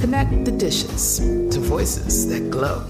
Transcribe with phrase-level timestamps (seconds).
[0.00, 2.80] Connect the dishes to voices that glow.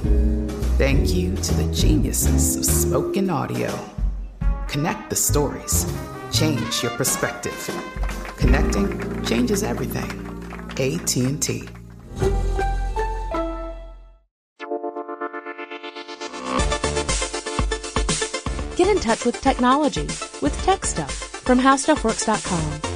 [0.76, 3.72] Thank you to the geniuses of spoken audio.
[4.68, 5.86] Connect the stories.
[6.32, 7.54] Change your perspective.
[8.36, 10.10] Connecting changes everything.
[10.72, 11.68] AT&T.
[18.76, 20.06] Get in touch with technology
[20.42, 22.95] with Tech Stuff from HowStuffWorks.com.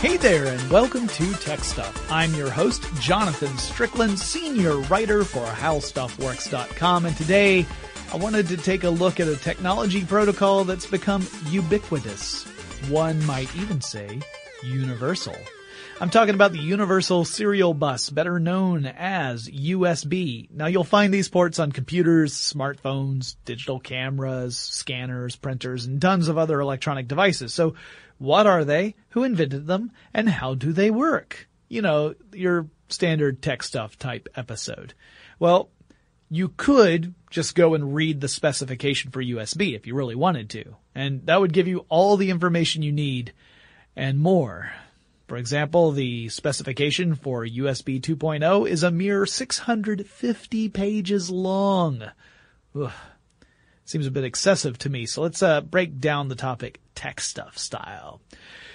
[0.00, 2.08] Hey there, and welcome to Tech Stuff.
[2.08, 7.66] I'm your host, Jonathan Strickland, senior writer for HowStuffWorks.com, and today
[8.12, 12.44] I wanted to take a look at a technology protocol that's become ubiquitous.
[12.88, 14.20] One might even say
[14.62, 15.34] universal.
[16.00, 20.48] I'm talking about the Universal Serial Bus, better known as USB.
[20.48, 26.38] Now you'll find these ports on computers, smartphones, digital cameras, scanners, printers, and tons of
[26.38, 27.52] other electronic devices.
[27.52, 27.74] So
[28.18, 28.94] what are they?
[29.10, 29.92] Who invented them?
[30.12, 31.48] And how do they work?
[31.68, 34.94] You know, your standard tech stuff type episode.
[35.38, 35.70] Well,
[36.30, 40.76] you could just go and read the specification for USB if you really wanted to.
[40.94, 43.32] And that would give you all the information you need
[43.96, 44.72] and more.
[45.26, 52.02] For example, the specification for USB 2.0 is a mere 650 pages long.
[52.74, 52.92] Ugh.
[53.88, 57.56] Seems a bit excessive to me, so let's uh, break down the topic tech stuff
[57.56, 58.20] style.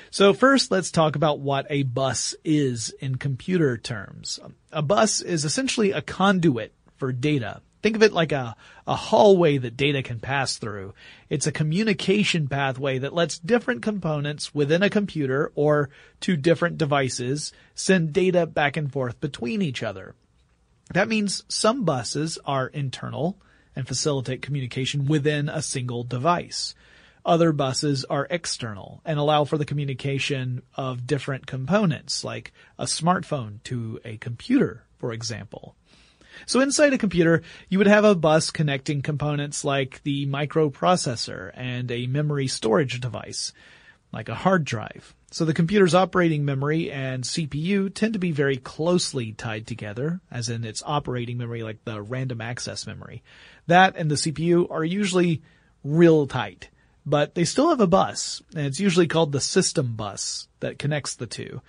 [0.09, 4.39] So first, let's talk about what a bus is in computer terms.
[4.71, 7.61] A bus is essentially a conduit for data.
[7.83, 8.55] Think of it like a,
[8.87, 10.95] a hallway that data can pass through.
[11.29, 15.91] It's a communication pathway that lets different components within a computer or
[16.21, 20.15] to different devices send data back and forth between each other.
[20.91, 23.37] That means some buses are internal
[23.75, 26.75] and facilitate communication within a single device.
[27.25, 33.63] Other buses are external and allow for the communication of different components, like a smartphone
[33.63, 35.75] to a computer, for example.
[36.45, 41.89] So inside a computer, you would have a bus connecting components like the microprocessor and
[41.91, 43.53] a memory storage device,
[44.13, 45.15] like a hard drive.
[45.31, 50.47] So the computer's operating memory and CPU tend to be very closely tied together, as
[50.47, 53.23] in its operating memory like the random access memory.
[53.65, 55.41] That and the CPU are usually
[55.83, 56.69] real tight,
[57.03, 61.15] but they still have a bus, and it's usually called the system bus that connects
[61.15, 61.61] the two.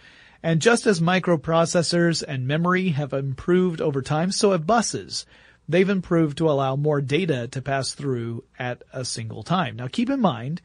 [0.43, 5.25] And just as microprocessors and memory have improved over time, so have buses.
[5.67, 9.77] They've improved to allow more data to pass through at a single time.
[9.77, 10.61] Now keep in mind,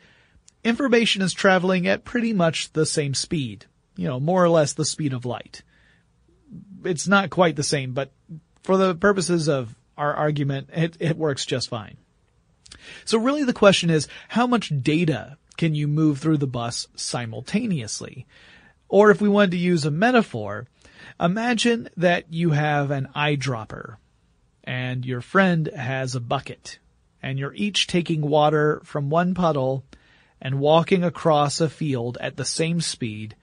[0.64, 3.66] information is traveling at pretty much the same speed.
[3.96, 5.62] You know, more or less the speed of light.
[6.86, 8.12] It's not quite the same, but
[8.64, 11.98] for the purposes of our argument, it, it works just fine.
[13.04, 18.26] So really the question is, how much data can you move through the bus simultaneously?
[18.88, 20.68] Or if we wanted to use a metaphor,
[21.20, 23.98] imagine that you have an eyedropper
[24.64, 26.80] and your friend has a bucket
[27.22, 29.84] and you're each taking water from one puddle
[30.41, 33.36] and walking across a field at the same speed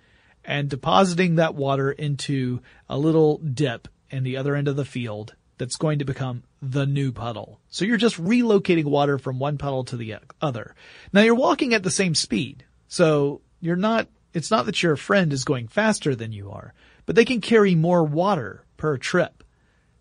[0.44, 5.34] and depositing that water into a little dip in the other end of the field
[5.58, 7.60] that's going to become the new puddle.
[7.68, 10.74] So you're just relocating water from one puddle to the other.
[11.12, 12.64] Now you're walking at the same speed.
[12.88, 16.74] So you're not, it's not that your friend is going faster than you are,
[17.06, 19.42] but they can carry more water per trip.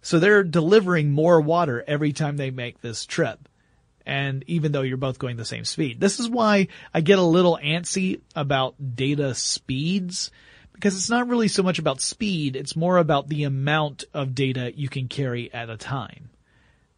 [0.01, 3.50] So they're delivering more water every time they make this trip.
[4.06, 6.00] And even though you're both going the same speed.
[6.00, 10.31] This is why I get a little antsy about data speeds
[10.75, 14.72] because it's not really so much about speed, it's more about the amount of data
[14.75, 16.30] you can carry at a time.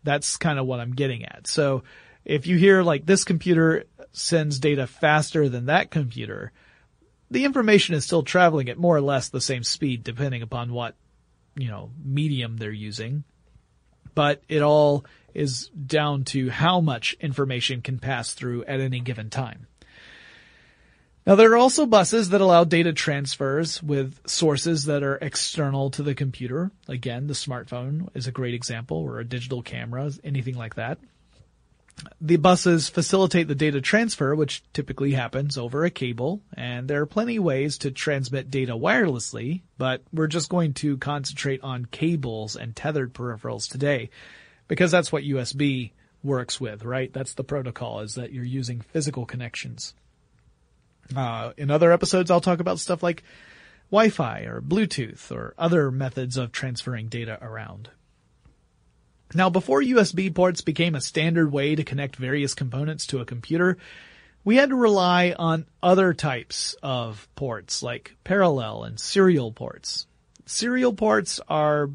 [0.03, 1.47] That's kind of what I'm getting at.
[1.47, 1.83] So
[2.25, 6.51] if you hear like this computer sends data faster than that computer,
[7.29, 10.95] the information is still traveling at more or less the same speed depending upon what,
[11.55, 13.23] you know, medium they're using.
[14.15, 15.05] But it all
[15.37, 19.67] is down to how much information can pass through at any given time.
[21.25, 26.03] Now there are also buses that allow data transfers with sources that are external to
[26.03, 26.71] the computer.
[26.87, 30.99] Again, the smartphone is a great example or a digital camera, anything like that.
[32.21, 37.07] The buses facilitate the data transfer, which typically happens over a cable, and there are
[37.07, 42.55] plenty of ways to transmit data wirelessly, but we're just going to concentrate on cables
[42.55, 44.11] and tethered peripherals today,
[44.67, 45.91] because that's what USB
[46.23, 47.11] works with, right?
[47.11, 49.93] That's the protocol, is that you're using physical connections.
[51.15, 53.23] Uh, in other episodes, I'll talk about stuff like
[53.91, 57.89] Wi-Fi or Bluetooth or other methods of transferring data around.
[59.33, 63.77] Now, before USB ports became a standard way to connect various components to a computer,
[64.43, 70.07] we had to rely on other types of ports like parallel and serial ports.
[70.45, 71.89] Serial ports are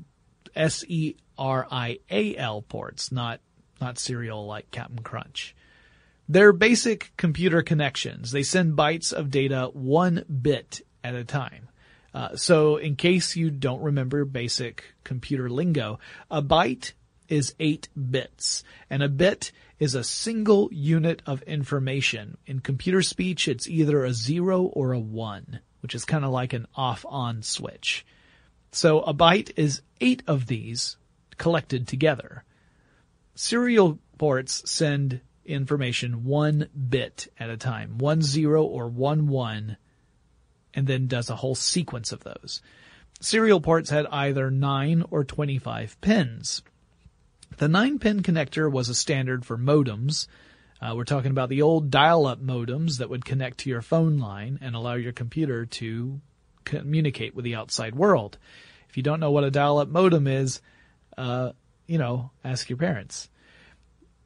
[1.38, 3.40] S-E-R-I-A-L ports, not,
[3.80, 5.54] not serial like Cap'n Crunch.
[6.28, 8.30] They're basic computer connections.
[8.30, 11.68] They send bytes of data one bit at a time.
[12.14, 15.98] Uh, so in case you don't remember basic computer lingo,
[16.30, 16.92] a byte
[17.28, 22.36] is eight bits and a bit is a single unit of information.
[22.46, 26.52] In computer speech, it's either a zero or a one, which is kind of like
[26.52, 28.06] an off on switch.
[28.70, 30.96] So a byte is eight of these
[31.42, 32.44] collected together.
[33.34, 39.76] Serial ports send information one bit at a time, one zero or one one,
[40.72, 42.62] and then does a whole sequence of those.
[43.20, 46.62] Serial ports had either 9 or 25 pins.
[47.56, 50.28] The 9 pin connector was a standard for modems.
[50.80, 54.60] Uh, we're talking about the old dial-up modems that would connect to your phone line
[54.62, 56.20] and allow your computer to
[56.64, 58.38] communicate with the outside world.
[58.88, 60.60] If you don't know what a dial-up modem is,
[61.22, 61.52] uh,
[61.86, 63.28] you know, ask your parents.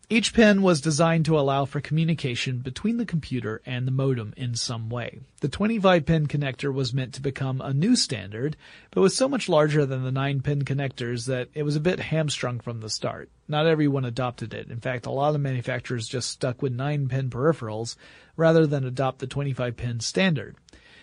[0.08, 4.54] Each pin was designed to allow for communication between the computer and the modem in
[4.54, 5.18] some way.
[5.40, 8.56] The 25 pin connector was meant to become a new standard,
[8.92, 11.98] but was so much larger than the 9 pin connectors that it was a bit
[11.98, 13.30] hamstrung from the start.
[13.48, 14.70] Not everyone adopted it.
[14.70, 17.96] In fact, a lot of manufacturers just stuck with 9 pin peripherals
[18.36, 20.56] rather than adopt the 25 pin standard.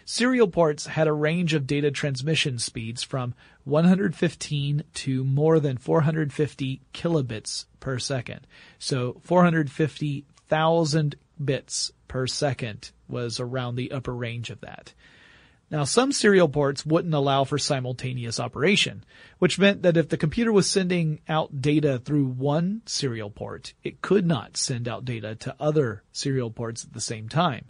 [0.06, 3.34] Serial ports had a range of data transmission speeds from
[3.64, 8.46] 115 to more than 450 kilobits per second.
[8.80, 14.94] So 450,000 bits per second was around the upper range of that.
[15.72, 19.04] Now some serial ports wouldn't allow for simultaneous operation,
[19.40, 24.02] which meant that if the computer was sending out data through one serial port, it
[24.02, 27.66] could not send out data to other serial ports at the same time.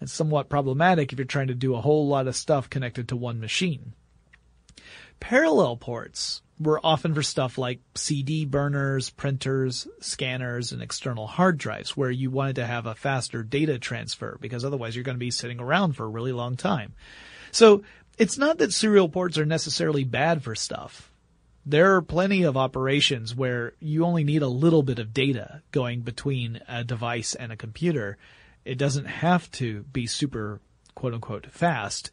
[0.00, 3.16] It's somewhat problematic if you're trying to do a whole lot of stuff connected to
[3.16, 3.92] one machine.
[5.20, 11.96] Parallel ports were often for stuff like CD burners, printers, scanners, and external hard drives
[11.96, 15.30] where you wanted to have a faster data transfer because otherwise you're going to be
[15.30, 16.94] sitting around for a really long time.
[17.50, 17.82] So
[18.18, 21.10] it's not that serial ports are necessarily bad for stuff.
[21.64, 26.02] There are plenty of operations where you only need a little bit of data going
[26.02, 28.16] between a device and a computer
[28.66, 30.60] it doesn't have to be super
[30.94, 32.10] quote unquote fast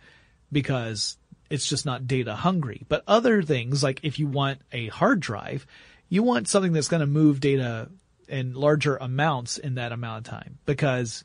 [0.52, 1.18] because
[1.50, 2.84] It's just not data hungry.
[2.90, 5.68] But other things, like if you want a hard drive,
[6.10, 7.90] you want something that's going to move data
[8.28, 11.24] in larger amounts in that amount of time because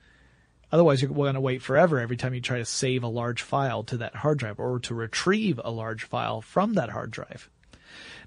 [0.70, 3.85] otherwise you're going to wait forever every time you try to save a large file
[3.85, 7.49] to that hard drive or to retrieve a large file from that hard drive.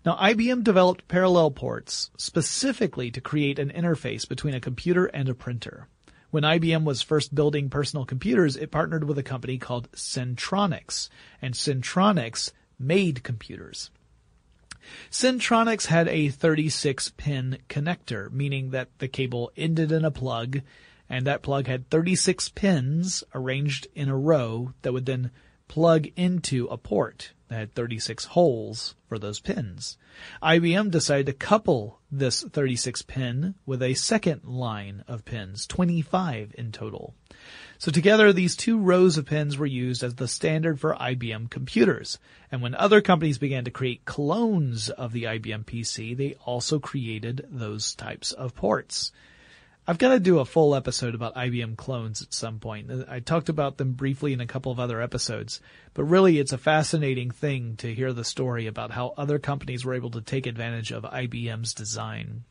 [0.03, 5.35] Now, IBM developed parallel ports specifically to create an interface between a computer and a
[5.35, 5.87] printer.
[6.31, 11.09] When IBM was first building personal computers, it partnered with a company called Centronics,
[11.41, 13.91] and Centronics made computers.
[15.11, 20.61] Centronics had a 36 pin connector, meaning that the cable ended in a plug,
[21.09, 25.31] and that plug had 36 pins arranged in a row that would then
[25.71, 29.97] plug into a port that had 36 holes for those pins.
[30.43, 36.73] IBM decided to couple this 36 pin with a second line of pins, 25 in
[36.73, 37.15] total.
[37.77, 42.19] So together, these two rows of pins were used as the standard for IBM computers.
[42.51, 47.47] And when other companies began to create clones of the IBM PC, they also created
[47.49, 49.13] those types of ports.
[49.87, 52.91] I've got to do a full episode about IBM clones at some point.
[53.09, 55.59] I talked about them briefly in a couple of other episodes,
[55.95, 59.95] but really it's a fascinating thing to hear the story about how other companies were
[59.95, 62.43] able to take advantage of IBM's design.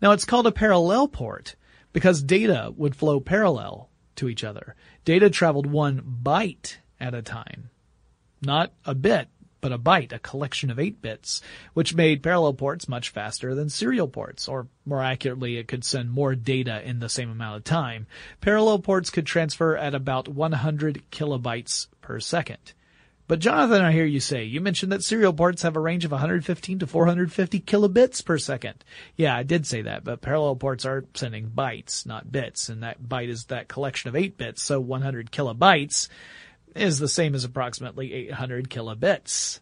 [0.00, 1.56] Now it's called a parallel port
[1.92, 4.76] because data would flow parallel to each other.
[5.04, 7.70] Data traveled one byte at a time.
[8.40, 9.28] Not a bit,
[9.64, 11.40] but a byte, a collection of 8 bits,
[11.72, 16.10] which made parallel ports much faster than serial ports, or more accurately, it could send
[16.10, 18.06] more data in the same amount of time.
[18.42, 22.74] Parallel ports could transfer at about 100 kilobytes per second.
[23.26, 26.10] But Jonathan, I hear you say, you mentioned that serial ports have a range of
[26.10, 28.84] 115 to 450 kilobits per second.
[29.16, 33.02] Yeah, I did say that, but parallel ports are sending bytes, not bits, and that
[33.02, 36.08] byte is that collection of 8 bits, so 100 kilobytes
[36.74, 39.60] is the same as approximately 800 kilobits.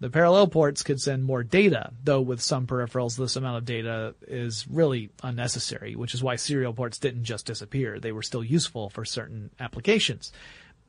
[0.00, 4.14] The parallel ports could send more data, though with some peripherals this amount of data
[4.28, 7.98] is really unnecessary, which is why serial ports didn't just disappear.
[7.98, 10.32] They were still useful for certain applications.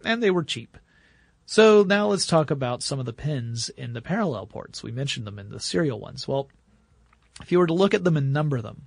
[0.06, 0.78] And they were cheap.
[1.48, 4.84] So now let's talk about some of the pins in the parallel ports.
[4.84, 6.28] We mentioned them in the serial ones.
[6.28, 6.48] Well,
[7.42, 8.84] if you were to look at them and number them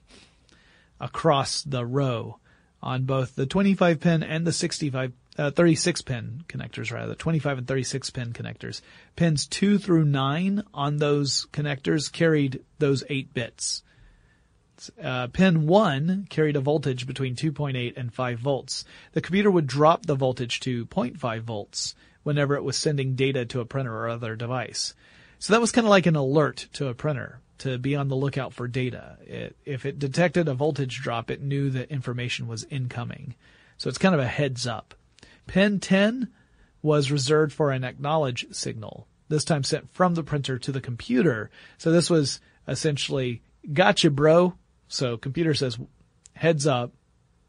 [1.01, 2.39] across the row
[2.81, 7.67] on both the 25 pin and the 65 uh, 36 pin connectors rather, 25 and
[7.69, 8.81] 36 pin connectors.
[9.17, 13.83] Pins 2 through 9 on those connectors carried those 8 bits.
[15.03, 18.85] Uh, pin 1 carried a voltage between 2.8 and 5 volts.
[19.13, 23.61] The computer would drop the voltage to 0.5 volts whenever it was sending data to
[23.61, 24.95] a printer or other device.
[25.39, 28.17] So that was kind of like an alert to a printer to be on the
[28.17, 29.19] lookout for data.
[29.25, 33.35] It, if it detected a voltage drop, it knew that information was incoming.
[33.77, 34.95] So it's kind of a heads up.
[35.47, 36.29] Pin 10
[36.83, 41.51] was reserved for an acknowledge signal, this time sent from the printer to the computer.
[41.79, 44.55] So this was essentially, gotcha bro.
[44.89, 45.79] So computer says,
[46.35, 46.93] heads up.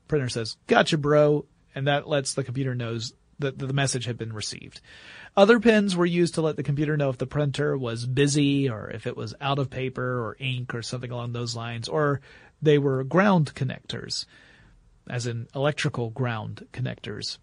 [0.07, 1.45] Printer says, gotcha bro.
[1.75, 4.79] And that lets the computer knows that the message had been received.
[5.35, 8.89] Other pins were used to let the computer know if the printer was busy or
[8.91, 12.21] if it was out of paper or ink or something along those lines, or
[12.62, 14.25] they were ground connectors,
[15.09, 17.39] as in electrical ground connectors.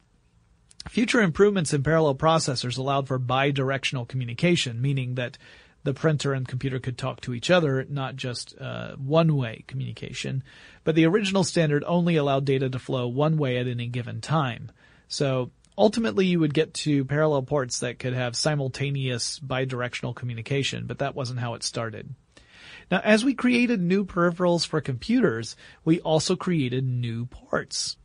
[0.88, 5.36] Future improvements in parallel processors allowed for bidirectional communication, meaning that
[5.82, 10.42] the printer and computer could talk to each other, not just uh, one-way communication.
[10.84, 14.70] But the original standard only allowed data to flow one way at any given time.
[15.08, 20.98] So ultimately you would get to parallel ports that could have simultaneous bidirectional communication, but
[20.98, 22.14] that wasn't how it started.
[22.90, 27.96] Now, as we created new peripherals for computers, we also created new ports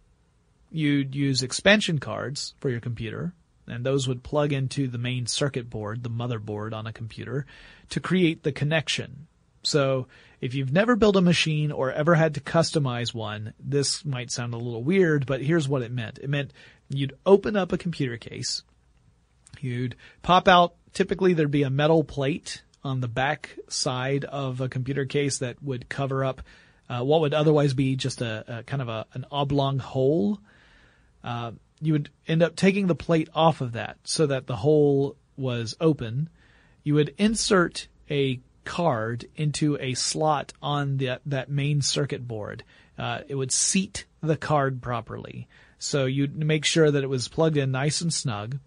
[0.75, 3.33] you'd use expansion cards for your computer,
[3.67, 7.45] and those would plug into the main circuit board, the motherboard on a computer,
[7.89, 9.27] to create the connection.
[9.63, 10.07] So
[10.41, 14.53] if you've never built a machine or ever had to customize one, this might sound
[14.53, 16.19] a little weird, but here's what it meant.
[16.19, 16.53] It meant
[16.89, 18.63] you'd open up a computer case,
[19.59, 24.69] you'd pop out, typically there'd be a metal plate on the back side of a
[24.69, 26.41] computer case that would cover up
[26.87, 30.39] uh, what would otherwise be just a, a kind of a, an oblong hole
[31.25, 31.51] uh,
[31.81, 35.75] you would end up taking the plate off of that so that the hole was
[35.81, 36.29] open.
[36.83, 42.63] You would insert a card into a slot on the, that main circuit board.
[42.97, 45.47] Uh, it would seat the card properly.
[45.79, 48.59] So you'd make sure that it was plugged in nice and snug.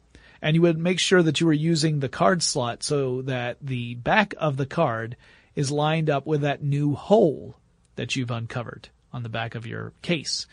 [0.42, 3.94] And you would make sure that you were using the card slot so that the
[3.94, 5.16] back of the card
[5.54, 7.56] is lined up with that new hole
[7.96, 10.46] that you've uncovered on the back of your case.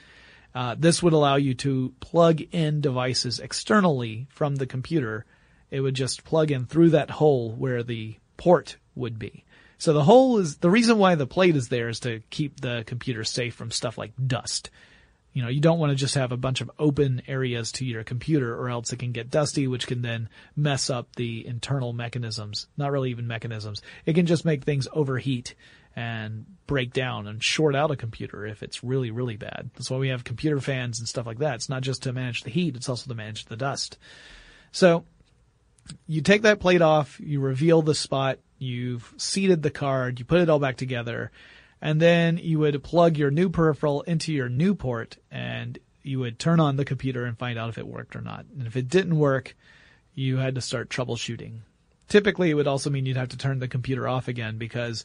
[0.56, 5.26] Uh, this would allow you to plug in devices externally from the computer
[5.72, 9.44] it would just plug in through that hole where the port would be.
[9.78, 12.84] So the hole is the reason why the plate is there is to keep the
[12.86, 14.70] computer safe from stuff like dust.
[15.34, 18.06] You know, you don't want to just have a bunch of open areas to your
[18.06, 22.68] computer or else it can get dusty, which can then mess up the internal mechanisms.
[22.78, 23.82] Not really even mechanisms.
[24.06, 25.56] It can just make things overheat
[25.96, 29.70] and break down and short out a computer if it's really, really bad.
[29.74, 31.56] That's why we have computer fans and stuff like that.
[31.56, 33.98] It's not just to manage the heat, it's also to manage the dust.
[34.72, 35.06] So
[36.08, 40.42] you take that plate off, you reveal the spot, you've seated the card, you put
[40.42, 41.32] it all back together,
[41.82, 46.38] and then you would plug your new peripheral into your new port and you would
[46.38, 48.46] turn on the computer and find out if it worked or not.
[48.58, 49.56] And if it didn't work,
[50.14, 51.60] you had to start troubleshooting.
[52.08, 55.04] Typically, it would also mean you'd have to turn the computer off again because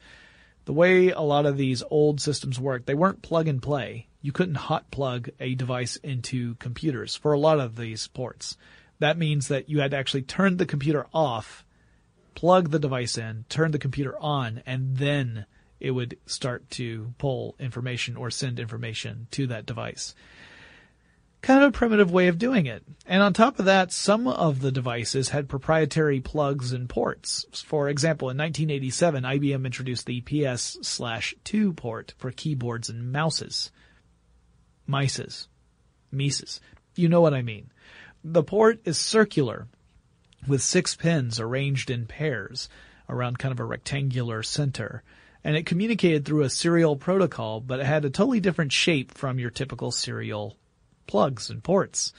[0.70, 4.06] the way a lot of these old systems worked, they weren't plug and play.
[4.22, 8.56] You couldn't hot plug a device into computers for a lot of these ports.
[9.00, 11.64] That means that you had to actually turn the computer off,
[12.36, 15.44] plug the device in, turn the computer on, and then
[15.80, 20.14] it would start to pull information or send information to that device.
[21.42, 22.85] Kind of a primitive way of doing it.
[23.06, 27.47] And on top of that, some of the devices had proprietary plugs and ports.
[27.64, 33.70] For example, in 1987, IBM introduced the PS slash 2 port for keyboards and mouses.
[34.87, 35.47] Mices.
[36.12, 36.61] Mises.
[36.94, 37.70] You know what I mean.
[38.23, 39.66] The port is circular
[40.47, 42.68] with six pins arranged in pairs
[43.09, 45.02] around kind of a rectangular center.
[45.42, 49.38] And it communicated through a serial protocol, but it had a totally different shape from
[49.38, 50.59] your typical serial
[51.11, 52.12] plugs and ports.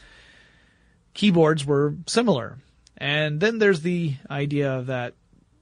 [1.14, 2.58] Keyboards were similar.
[2.98, 5.14] And then there's the idea that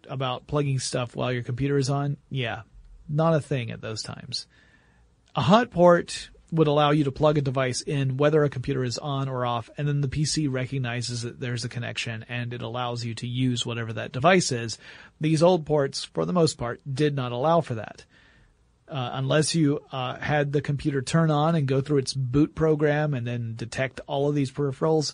[0.10, 2.18] about plugging stuff while your computer is on.
[2.32, 2.64] Yeah,
[3.08, 4.48] not a thing at those times.
[5.36, 8.98] A hot port would allow you to plug a device in whether a computer is
[8.98, 13.06] on or off, and then the PC recognizes that there's a connection and it allows
[13.06, 14.80] you to use whatever that device is.
[15.22, 18.06] These old ports, for the most part, did not allow for that.
[18.90, 23.14] Uh, unless you uh, had the computer turn on and go through its boot program
[23.14, 25.14] and then detect all of these peripherals,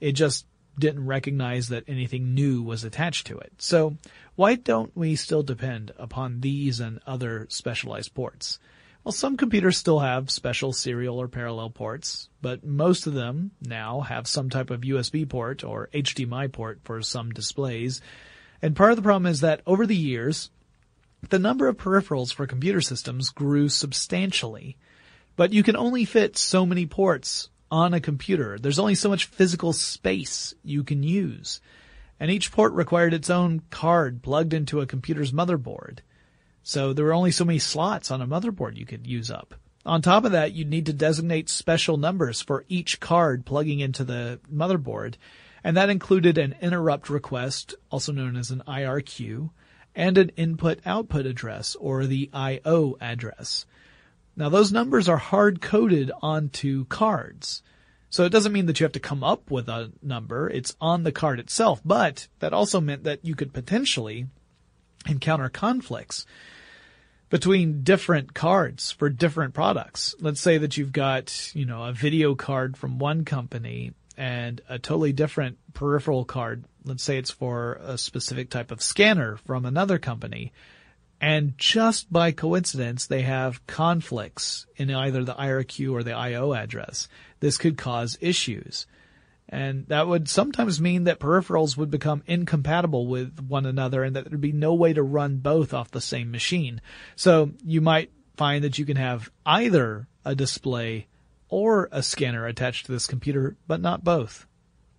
[0.00, 0.46] it just
[0.78, 3.52] didn't recognize that anything new was attached to it.
[3.58, 3.96] So
[4.34, 8.58] why don't we still depend upon these and other specialized ports?
[9.02, 14.00] Well, some computers still have special serial or parallel ports, but most of them now
[14.00, 18.00] have some type of USB port or HDMI port for some displays.
[18.60, 20.50] And part of the problem is that over the years,
[21.28, 24.76] the number of peripherals for computer systems grew substantially,
[25.36, 28.58] but you can only fit so many ports on a computer.
[28.58, 31.60] There's only so much physical space you can use.
[32.18, 35.98] And each port required its own card plugged into a computer's motherboard.
[36.62, 39.54] So there were only so many slots on a motherboard you could use up.
[39.84, 44.02] On top of that, you'd need to designate special numbers for each card plugging into
[44.02, 45.14] the motherboard,
[45.62, 49.50] and that included an interrupt request, also known as an IRQ,
[49.96, 52.96] and an input-output address, or the I.O.
[53.00, 53.66] address.
[54.36, 57.62] Now those numbers are hard coded onto cards.
[58.10, 61.02] So it doesn't mean that you have to come up with a number, it's on
[61.02, 64.26] the card itself, but that also meant that you could potentially
[65.06, 66.26] encounter conflicts
[67.28, 70.14] between different cards for different products.
[70.20, 74.78] Let's say that you've got, you know, a video card from one company and a
[74.78, 76.64] totally different peripheral card.
[76.86, 80.52] Let's say it's for a specific type of scanner from another company.
[81.20, 87.08] And just by coincidence, they have conflicts in either the IRQ or the IO address.
[87.40, 88.86] This could cause issues.
[89.48, 94.28] And that would sometimes mean that peripherals would become incompatible with one another and that
[94.28, 96.80] there'd be no way to run both off the same machine.
[97.14, 101.06] So you might find that you can have either a display
[101.48, 104.46] or a scanner attached to this computer, but not both.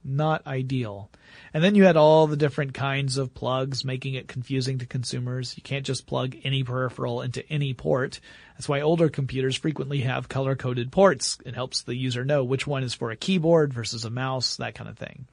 [0.09, 1.11] Not ideal.
[1.53, 5.53] And then you had all the different kinds of plugs making it confusing to consumers.
[5.57, 8.21] You can't just plug any peripheral into any port.
[8.53, 11.37] That's why older computers frequently have color coded ports.
[11.45, 14.75] It helps the user know which one is for a keyboard versus a mouse, that
[14.75, 15.25] kind of thing.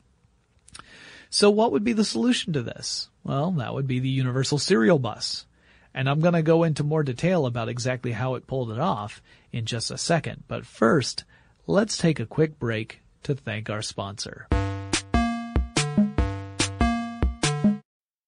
[1.30, 3.08] So what would be the solution to this?
[3.22, 5.46] Well, that would be the universal serial bus.
[5.94, 9.22] And I'm going to go into more detail about exactly how it pulled it off
[9.52, 10.42] in just a second.
[10.48, 11.22] But first,
[11.68, 14.48] let's take a quick break to thank our sponsor.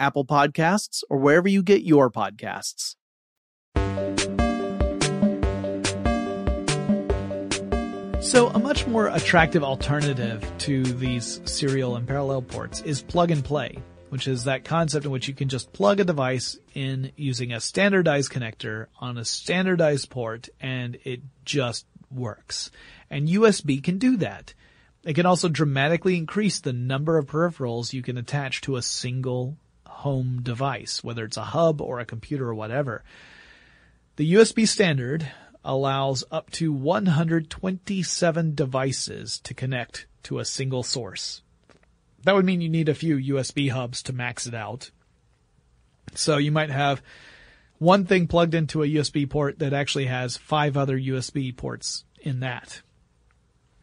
[0.00, 2.96] Apple Podcasts, or wherever you get your podcasts.
[8.20, 13.44] So, a much more attractive alternative to these serial and parallel ports is plug and
[13.44, 13.78] play,
[14.10, 17.60] which is that concept in which you can just plug a device in using a
[17.60, 22.70] standardized connector on a standardized port and it just works.
[23.08, 24.54] And USB can do that.
[25.02, 29.56] It can also dramatically increase the number of peripherals you can attach to a single
[30.00, 33.02] home device, whether it's a hub or a computer or whatever.
[34.16, 35.26] The USB standard
[35.64, 41.42] allows up to 127 devices to connect to a single source.
[42.24, 44.90] That would mean you need a few USB hubs to max it out.
[46.14, 47.02] So you might have
[47.78, 52.40] one thing plugged into a USB port that actually has five other USB ports in
[52.40, 52.82] that.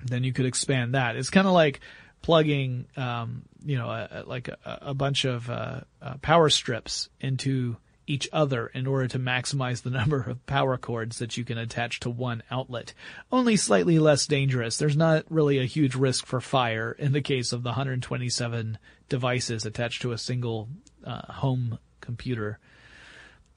[0.06, 1.16] Then you could expand that.
[1.16, 1.80] It's kind of like
[2.22, 7.76] plugging, um, you know, a, like a, a, bunch of uh, uh, power strips into
[8.08, 12.00] each other in order to maximize the number of power cords that you can attach
[12.00, 12.94] to one outlet.
[13.30, 14.78] Only slightly less dangerous.
[14.78, 18.78] There's not really a huge risk for fire in the case of the 127
[19.10, 20.70] devices attached to a single
[21.04, 22.60] uh, home computer.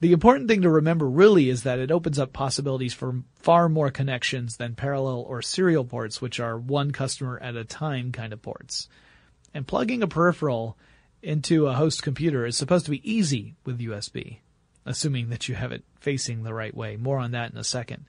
[0.01, 3.91] The important thing to remember really is that it opens up possibilities for far more
[3.91, 8.41] connections than parallel or serial ports, which are one customer at a time kind of
[8.41, 8.89] ports.
[9.53, 10.77] And plugging a peripheral
[11.21, 14.37] into a host computer is supposed to be easy with USB,
[14.85, 16.97] assuming that you have it facing the right way.
[16.97, 18.05] More on that in a second.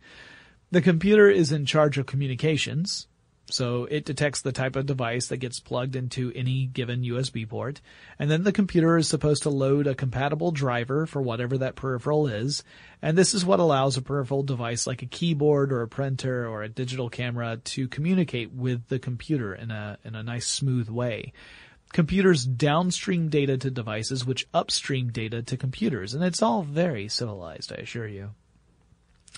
[0.71, 3.07] The computer is in charge of communications,
[3.53, 7.81] so it detects the type of device that gets plugged into any given USB port,
[8.19, 12.27] and then the computer is supposed to load a compatible driver for whatever that peripheral
[12.27, 12.65] is,
[13.03, 16.63] and this is what allows a peripheral device like a keyboard or a printer or
[16.63, 21.33] a digital camera to communicate with the computer in a in a nice smooth way.
[21.93, 27.71] Computers downstream data to devices which upstream data to computers, and it's all very civilized,
[27.71, 28.31] I assure you.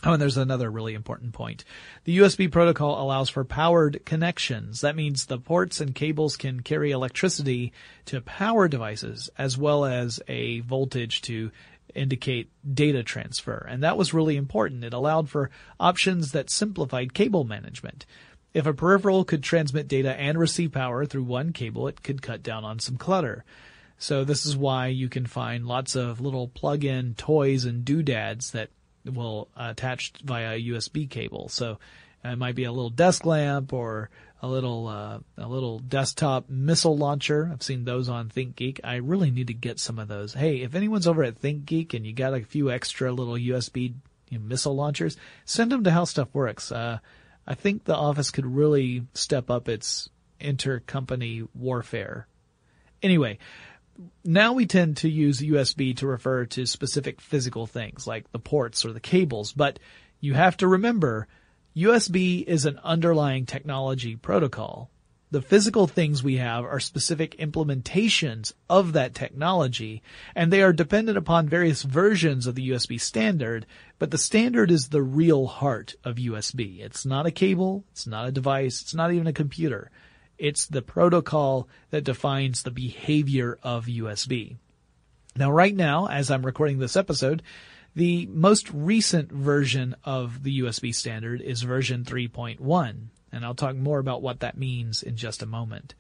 [0.03, 1.65] Oh, and there's another really important point.
[2.05, 4.81] The USB protocol allows for powered connections.
[4.81, 7.73] That means the ports and cables can carry electricity
[8.07, 11.53] to power devices as well as a voltage to
[11.95, 13.67] indicate data transfer.
[13.69, 14.85] And that was really important.
[14.85, 18.05] It allowed for options that simplified cable management.
[18.53, 22.43] If a peripheral could transmit data and receive power through one cable, it could cut
[22.43, 23.45] down on some clutter.
[23.97, 28.71] So this is why you can find lots of little plug-in toys and doodads that
[29.05, 31.49] will attached attach via USB cable.
[31.49, 31.79] So
[32.25, 34.11] uh, it might be a little desk lamp or
[34.43, 37.51] a little uh, a little desktop missile launcher.
[37.53, 38.81] I've seen those on ThinkGeek.
[38.85, 40.35] I really need to get some of those.
[40.35, 43.95] Hey, if anyone's over at ThinkGeek and you got a few extra little USB
[44.31, 46.73] you know, missile launchers, send them to How Stuff Works.
[46.73, 46.99] Uh,
[47.47, 50.09] I think the office could really step up its
[50.41, 52.27] intercompany warfare.
[53.03, 53.39] Anyway,
[54.25, 58.85] now we tend to use USB to refer to specific physical things like the ports
[58.85, 59.79] or the cables, but
[60.21, 61.29] you have to remember
[61.77, 64.91] USB is an underlying technology protocol.
[65.31, 70.01] The physical things we have are specific implementations of that technology,
[70.37, 73.67] and they are dependent upon various versions of the USB standard,
[73.99, 76.79] but the standard is the real heart of USB.
[76.79, 79.91] It's not a cable, it's not a device, it's not even a computer.
[80.39, 84.57] It's the protocol that defines the behavior of USB.
[85.37, 87.43] Now, right now, as I'm recording this episode,
[87.97, 92.97] the most recent version of the USB standard is version 3.1,
[93.33, 95.95] and I'll talk more about what that means in just a moment.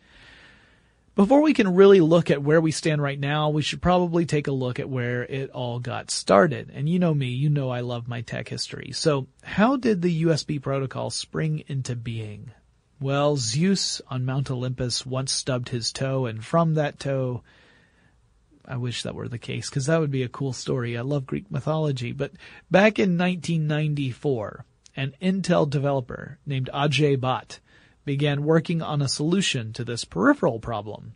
[1.14, 4.48] Before we can really look at where we stand right now, we should probably take
[4.48, 6.72] a look at where it all got started.
[6.74, 8.90] And you know me, you know I love my tech history.
[8.90, 12.50] So how did the USB protocol spring into being?
[13.00, 17.42] Well, Zeus on Mount Olympus once stubbed his toe, and from that toe,
[18.66, 20.96] I wish that were the case, because that would be a cool story.
[20.96, 22.12] I love Greek mythology.
[22.12, 22.32] But
[22.70, 24.64] back in 1994,
[24.96, 27.58] an Intel developer named Ajay Bhatt
[28.04, 31.14] began working on a solution to this peripheral problem.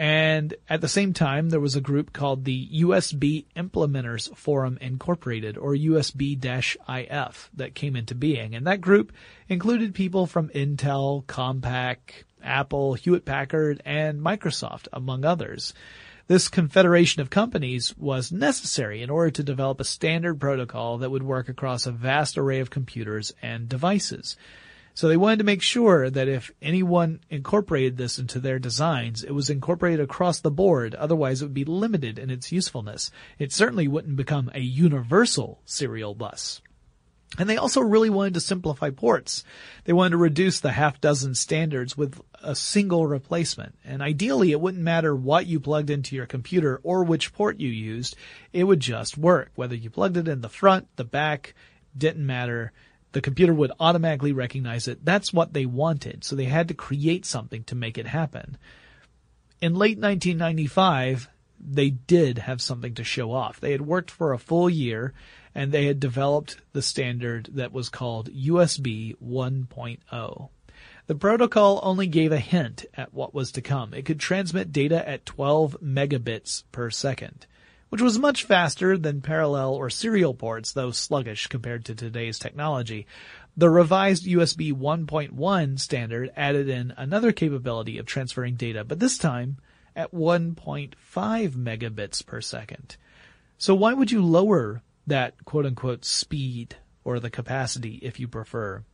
[0.00, 5.58] And at the same time, there was a group called the USB Implementers Forum Incorporated,
[5.58, 8.54] or USB-IF, that came into being.
[8.54, 9.12] And that group
[9.46, 11.98] included people from Intel, Compaq,
[12.42, 15.74] Apple, Hewlett Packard, and Microsoft, among others.
[16.28, 21.22] This confederation of companies was necessary in order to develop a standard protocol that would
[21.22, 24.38] work across a vast array of computers and devices.
[24.94, 29.32] So they wanted to make sure that if anyone incorporated this into their designs, it
[29.32, 30.94] was incorporated across the board.
[30.94, 33.10] Otherwise, it would be limited in its usefulness.
[33.38, 36.60] It certainly wouldn't become a universal serial bus.
[37.38, 39.44] And they also really wanted to simplify ports.
[39.84, 43.78] They wanted to reduce the half dozen standards with a single replacement.
[43.84, 47.68] And ideally, it wouldn't matter what you plugged into your computer or which port you
[47.68, 48.16] used.
[48.52, 49.52] It would just work.
[49.54, 51.54] Whether you plugged it in the front, the back,
[51.96, 52.72] didn't matter
[53.12, 55.04] the computer would automatically recognize it.
[55.04, 56.24] That's what they wanted.
[56.24, 58.56] So they had to create something to make it happen.
[59.60, 61.28] In late 1995,
[61.60, 63.60] they did have something to show off.
[63.60, 65.12] They had worked for a full year
[65.54, 70.48] and they had developed the standard that was called USB 1.0.
[71.06, 73.92] The protocol only gave a hint at what was to come.
[73.92, 77.46] It could transmit data at 12 megabits per second
[77.90, 83.06] which was much faster than parallel or serial ports, though sluggish compared to today's technology.
[83.56, 89.58] The revised USB 1.1 standard added in another capability of transferring data, but this time
[89.94, 92.96] at 1.5 megabits per second.
[93.58, 98.84] So why would you lower that quote unquote speed or the capacity if you prefer?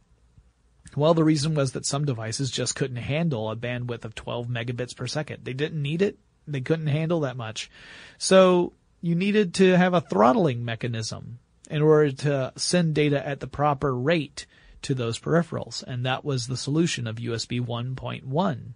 [0.97, 4.97] Well, the reason was that some devices just couldn't handle a bandwidth of 12 megabits
[4.97, 5.45] per second.
[5.45, 6.19] They didn't need it.
[6.49, 7.71] They couldn't handle that much.
[8.19, 8.73] So
[9.07, 11.38] you needed to have a throttling mechanism
[11.71, 14.47] in order to send data at the proper rate
[14.83, 15.83] to those peripherals.
[15.85, 18.75] And that was the solution of USB 1.1.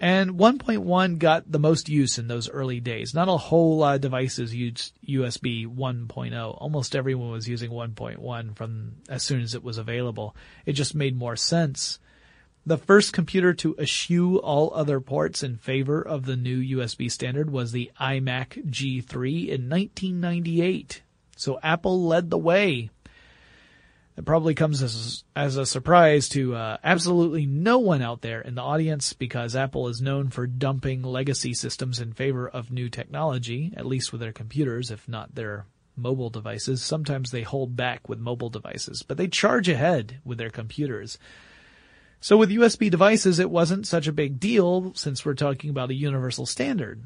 [0.00, 3.14] And 1.1 got the most use in those early days.
[3.14, 6.60] Not a whole lot of devices used USB 1.0.
[6.60, 10.34] Almost everyone was using 1.1 from as soon as it was available.
[10.66, 12.00] It just made more sense
[12.68, 17.48] the first computer to eschew all other ports in favor of the new USB standard
[17.48, 21.00] was the iMac G3 in 1998.
[21.36, 22.90] So Apple led the way.
[24.18, 28.54] It probably comes as, as a surprise to uh, absolutely no one out there in
[28.54, 33.72] the audience because Apple is known for dumping legacy systems in favor of new technology,
[33.78, 35.64] at least with their computers, if not their
[35.96, 36.82] mobile devices.
[36.82, 41.16] Sometimes they hold back with mobile devices, but they charge ahead with their computers.
[42.20, 45.94] So with USB devices, it wasn't such a big deal since we're talking about a
[45.94, 47.02] universal standard.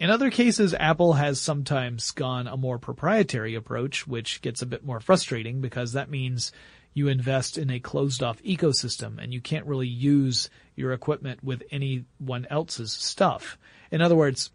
[0.00, 4.84] In other cases, Apple has sometimes gone a more proprietary approach, which gets a bit
[4.84, 6.50] more frustrating because that means
[6.92, 11.62] you invest in a closed off ecosystem and you can't really use your equipment with
[11.70, 13.56] anyone else's stuff.
[13.92, 14.50] In other words,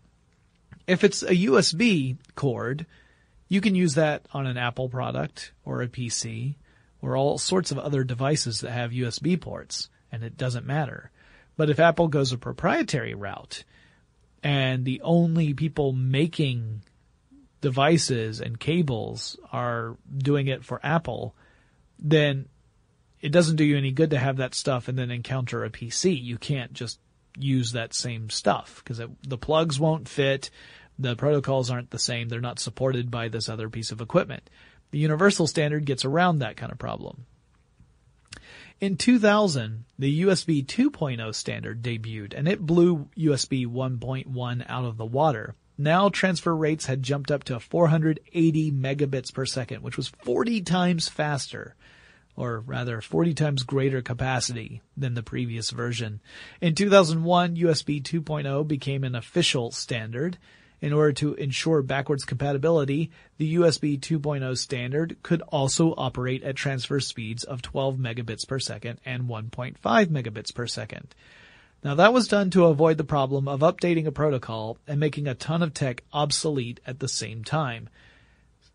[0.86, 2.86] if it's a USB cord,
[3.47, 6.56] you can use that on an Apple product or a PC
[7.01, 11.12] or all sorts of other devices that have USB ports and it doesn't matter.
[11.55, 13.63] But if Apple goes a proprietary route
[14.43, 16.83] and the only people making
[17.62, 21.36] devices and cables are doing it for Apple,
[21.99, 22.47] then
[23.19, 26.21] it doesn't do you any good to have that stuff and then encounter a PC.
[26.21, 26.99] You can't just
[27.38, 30.49] use that same stuff because the plugs won't fit.
[30.99, 32.29] The protocols aren't the same.
[32.29, 34.49] They're not supported by this other piece of equipment.
[34.91, 37.26] The universal standard gets around that kind of problem.
[38.80, 45.06] In 2000, the USB 2.0 standard debuted and it blew USB 1.1 out of the
[45.06, 45.56] water.
[45.80, 51.10] Now transfer rates had jumped up to 480 megabits per second, which was 40 times
[51.10, 51.76] faster,
[52.36, 56.19] or rather 40 times greater capacity than the previous version.
[56.62, 60.38] In 2001, USB 2.0 became an official standard.
[60.79, 66.99] In order to ensure backwards compatibility, the USB 2.0 standard could also operate at transfer
[66.99, 71.15] speeds of 12 megabits per second and 1.5 megabits per second.
[71.83, 75.35] Now that was done to avoid the problem of updating a protocol and making a
[75.35, 77.89] ton of tech obsolete at the same time.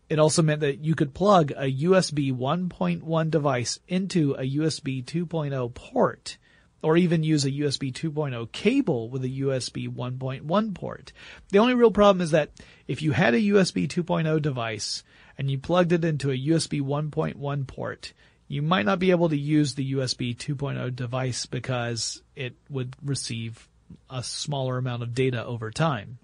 [0.09, 5.73] It also meant that you could plug a USB 1.1 device into a USB 2.0
[5.73, 6.37] port
[6.83, 11.13] or even use a USB 2.0 cable with a USB 1.1 port.
[11.49, 12.51] The only real problem is that
[12.87, 15.03] if you had a USB 2.0 device
[15.37, 18.13] and you plugged it into a USB 1.1 port,
[18.47, 23.67] you might not be able to use the USB 2.0 device because it would receive
[24.09, 26.19] a smaller amount of data over time.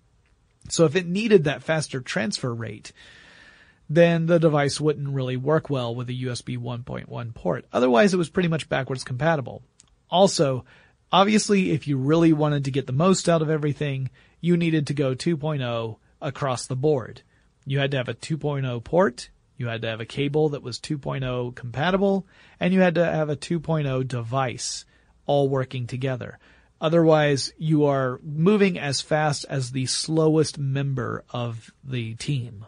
[0.67, 2.91] So if it needed that faster transfer rate,
[3.89, 7.65] then the device wouldn't really work well with a USB 1.1 port.
[7.72, 9.63] Otherwise, it was pretty much backwards compatible.
[10.10, 10.65] Also,
[11.12, 14.10] obviously, if you really wanted to get the most out of everything,
[14.41, 17.22] you needed to go 2.0 across the board.
[17.65, 20.80] You had to have a 2.0 port, you had to have a cable that was
[20.80, 22.26] 2.0 compatible,
[22.60, 24.86] and you had to have a 2.0 device
[25.26, 26.39] all working together.
[26.82, 32.65] Otherwise, you are moving as fast as the slowest member of the team,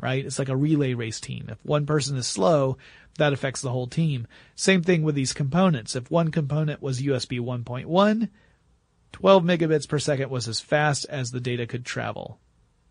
[0.00, 0.26] right?
[0.26, 1.46] It's like a relay race team.
[1.48, 2.76] If one person is slow,
[3.18, 4.26] that affects the whole team.
[4.54, 5.94] Same thing with these components.
[5.94, 8.28] If one component was USB 1.1,
[9.12, 12.38] 12 megabits per second was as fast as the data could travel.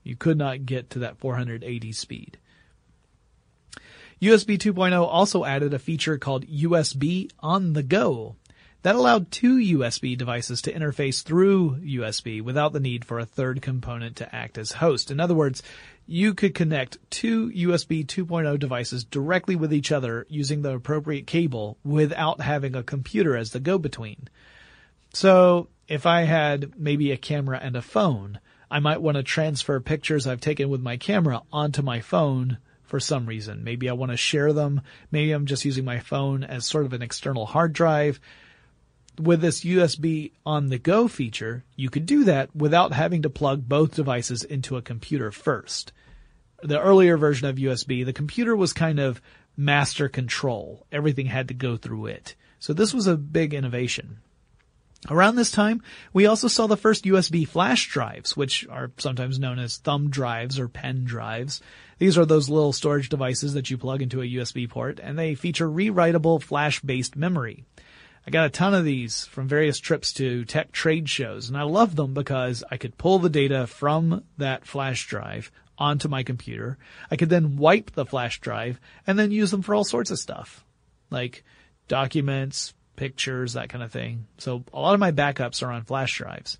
[0.03, 2.38] You could not get to that 480 speed.
[4.21, 8.36] USB 2.0 also added a feature called USB on the go.
[8.84, 13.62] That allowed two USB devices to interface through USB without the need for a third
[13.62, 15.12] component to act as host.
[15.12, 15.62] In other words,
[16.08, 21.78] you could connect two USB 2.0 devices directly with each other using the appropriate cable
[21.84, 24.28] without having a computer as the go-between.
[25.13, 28.39] So if I had maybe a camera and a phone,
[28.72, 33.00] I might want to transfer pictures I've taken with my camera onto my phone for
[33.00, 33.63] some reason.
[33.63, 34.82] Maybe I want to share them.
[35.12, 38.20] Maybe I'm just using my phone as sort of an external hard drive.
[39.19, 43.67] With this USB on the go feature, you could do that without having to plug
[43.67, 45.91] both devices into a computer first.
[46.63, 49.21] The earlier version of USB, the computer was kind of
[49.58, 50.86] master control.
[50.91, 52.36] Everything had to go through it.
[52.60, 54.19] So this was a big innovation.
[55.10, 55.82] Around this time,
[56.13, 60.60] we also saw the first USB flash drives, which are sometimes known as thumb drives
[60.60, 61.60] or pen drives.
[61.97, 65.34] These are those little storage devices that you plug into a USB port, and they
[65.34, 67.65] feature rewritable flash-based memory.
[68.25, 71.63] I got a ton of these from various trips to tech trade shows, and I
[71.63, 76.77] love them because I could pull the data from that flash drive onto my computer.
[77.10, 80.19] I could then wipe the flash drive and then use them for all sorts of
[80.19, 80.63] stuff,
[81.10, 81.43] like
[81.88, 84.27] documents, pictures, that kind of thing.
[84.38, 86.60] So a lot of my backups are on flash drives.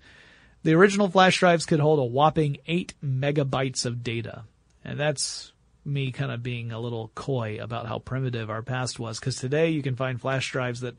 [0.64, 4.44] The original flash drives could hold a whopping 8 megabytes of data.
[4.84, 5.52] And that's
[5.84, 9.70] me kind of being a little coy about how primitive our past was because today
[9.70, 10.96] you can find flash drives that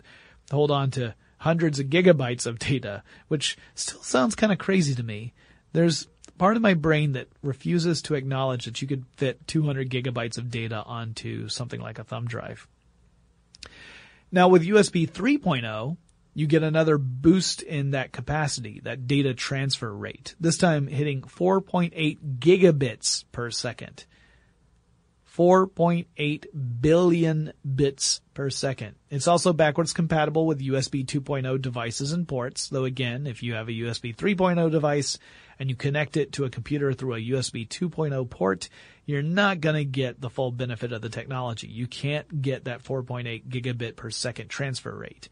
[0.51, 5.03] hold on to hundreds of gigabytes of data, which still sounds kind of crazy to
[5.03, 5.33] me.
[5.73, 10.37] There's part of my brain that refuses to acknowledge that you could fit 200 gigabytes
[10.37, 12.67] of data onto something like a thumb drive.
[14.31, 15.97] Now with USB 3.0,
[16.33, 20.35] you get another boost in that capacity, that data transfer rate.
[20.39, 24.05] This time hitting 4.8 gigabits per second.
[25.35, 26.45] 4.8
[26.79, 28.95] billion bits per second.
[29.09, 33.67] It's also backwards compatible with USB 2.0 devices and ports, though again, if you have
[33.67, 35.17] a USB 3.0 device
[35.57, 38.69] and you connect it to a computer through a USB 2.0 port,
[39.05, 41.67] you're not going to get the full benefit of the technology.
[41.67, 45.29] You can't get that 4.8 gigabit per second transfer rate.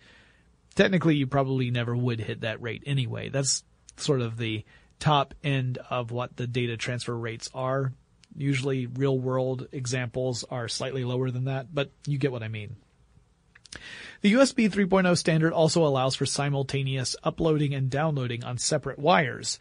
[0.74, 3.30] Technically, you probably never would hit that rate anyway.
[3.30, 3.64] That's
[3.98, 4.66] sort of the
[5.00, 7.94] top end of what the data transfer rates are.
[8.36, 12.76] Usually real world examples are slightly lower than that, but you get what I mean.
[14.22, 19.60] The USB 3.0 standard also allows for simultaneous uploading and downloading on separate wires.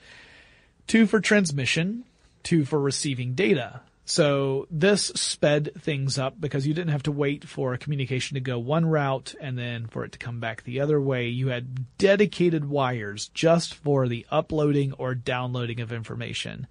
[0.87, 2.05] Two for transmission,
[2.43, 3.81] two for receiving data.
[4.05, 8.41] So this sped things up because you didn't have to wait for a communication to
[8.41, 11.29] go one route and then for it to come back the other way.
[11.29, 16.67] You had dedicated wires just for the uploading or downloading of information.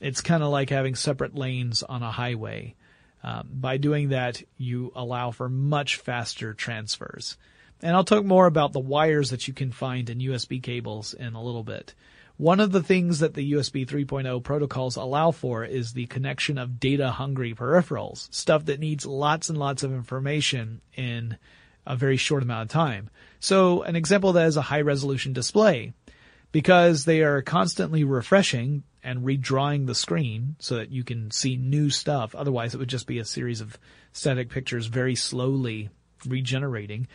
[0.00, 2.74] It's kind of like having separate lanes on a highway.
[3.22, 7.36] Um, by doing that, you allow for much faster transfers.
[7.80, 11.34] And I'll talk more about the wires that you can find in USB cables in
[11.34, 11.94] a little bit.
[12.36, 16.80] One of the things that the USB 3.0 protocols allow for is the connection of
[16.80, 21.36] data hungry peripherals, stuff that needs lots and lots of information in
[21.86, 23.10] a very short amount of time.
[23.40, 25.92] So an example of that is a high resolution display.
[26.52, 31.90] Because they are constantly refreshing and redrawing the screen so that you can see new
[31.90, 32.34] stuff.
[32.34, 33.78] Otherwise it would just be a series of
[34.12, 35.88] static pictures very slowly
[36.26, 37.08] regenerating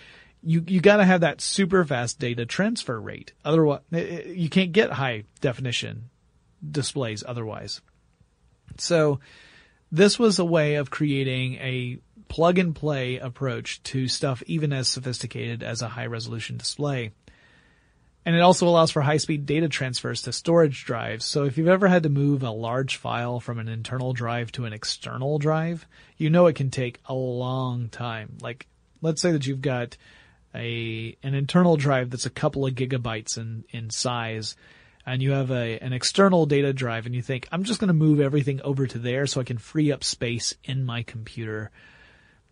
[0.43, 3.33] you you got to have that super fast data transfer rate.
[3.43, 6.09] Otherwise, eh, eh, you can't get high definition
[6.69, 7.81] displays otherwise.
[8.77, 9.19] So
[9.91, 14.88] this was a way of creating a plug and play approach to stuff even as
[14.88, 17.11] sophisticated as a high resolution display.
[18.28, 21.23] And it also allows for high speed data transfers to storage drives.
[21.23, 24.65] So if you've ever had to move a large file from an internal drive to
[24.65, 28.36] an external drive, you know it can take a long time.
[28.41, 28.67] Like,
[29.01, 29.95] let's say that you've got
[30.53, 34.57] a an internal drive that's a couple of gigabytes in in size
[35.05, 37.93] and you have a an external data drive and you think I'm just going to
[37.93, 41.71] move everything over to there so I can free up space in my computer.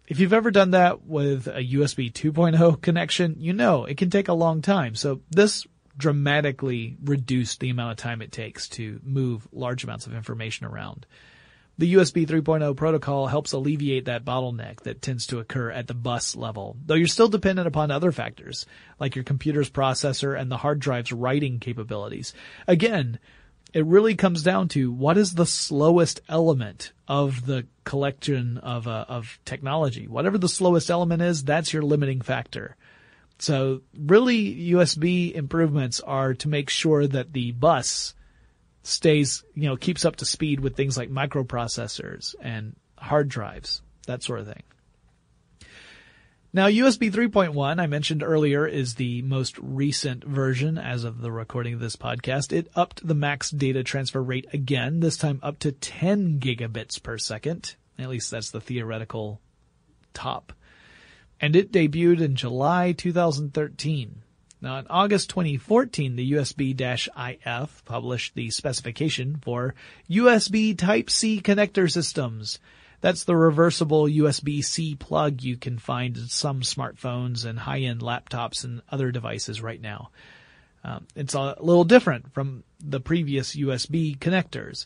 [0.07, 4.27] If you've ever done that with a USB 2.0 connection, you know it can take
[4.27, 4.95] a long time.
[4.95, 5.65] So this
[5.97, 11.05] dramatically reduced the amount of time it takes to move large amounts of information around.
[11.77, 16.33] The USB 3.0 protocol helps alleviate that bottleneck that tends to occur at the bus
[16.35, 18.65] level, though you're still dependent upon other factors,
[18.97, 22.33] like your computer's processor and the hard drive's writing capabilities.
[22.65, 23.19] Again,
[23.75, 29.03] it really comes down to what is the slowest element of the collection of, uh,
[29.09, 30.07] of technology.
[30.07, 32.77] Whatever the slowest element is, that's your limiting factor.
[33.37, 38.15] So really USB improvements are to make sure that the bus
[38.83, 44.23] stays, you know, keeps up to speed with things like microprocessors and hard drives, that
[44.23, 44.63] sort of thing.
[46.55, 51.73] Now, USB 3.1, I mentioned earlier, is the most recent version as of the recording
[51.73, 52.53] of this podcast.
[52.53, 57.17] It upped the max data transfer rate again, this time up to 10 gigabits per
[57.17, 57.75] second.
[57.99, 59.41] At least that's the theoretical
[60.13, 60.53] top.
[61.41, 64.21] And it debuted in July 2013.
[64.61, 69.75] Now, in August 2014, the USB-IF published the specification for
[70.09, 72.59] USB Type-C connector systems.
[73.01, 78.81] That's the reversible USB-C plug you can find in some smartphones and high-end laptops and
[78.89, 80.09] other devices right now.
[80.83, 84.85] Um, it's a little different from the previous USB connectors.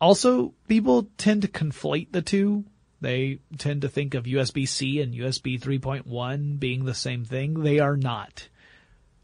[0.00, 2.64] Also, people tend to conflate the two.
[3.00, 7.62] They tend to think of USB-C and USB 3.1 being the same thing.
[7.62, 8.48] They are not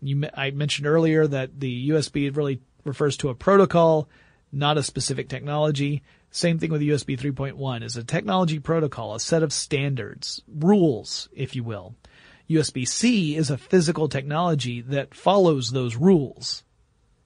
[0.01, 4.09] you, I mentioned earlier that the USB really refers to a protocol,
[4.53, 6.03] not a specific technology.
[6.30, 11.56] Same thing with USB 3.1 is a technology protocol, a set of standards, rules, if
[11.56, 11.94] you will.
[12.50, 16.64] USB-C is a physical technology that follows those rules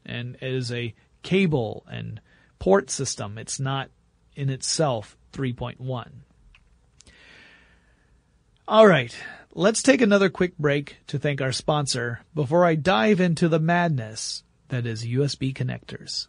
[0.04, 2.20] and is a cable and
[2.58, 3.38] port system.
[3.38, 3.90] It's not
[4.34, 6.08] in itself 3.1.
[8.68, 9.14] All right.
[9.54, 14.44] Let's take another quick break to thank our sponsor before I dive into the madness
[14.68, 16.28] that is USB connectors.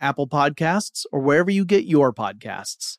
[0.00, 2.98] Apple Podcasts, or wherever you get your podcasts.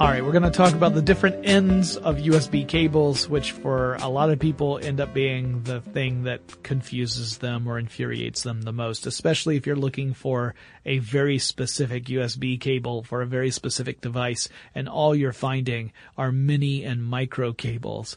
[0.00, 3.96] All right, we're going to talk about the different ends of USB cables, which for
[3.96, 8.62] a lot of people end up being the thing that confuses them or infuriates them
[8.62, 10.54] the most, especially if you're looking for
[10.86, 16.32] a very specific USB cable for a very specific device and all you're finding are
[16.32, 18.16] mini and micro cables.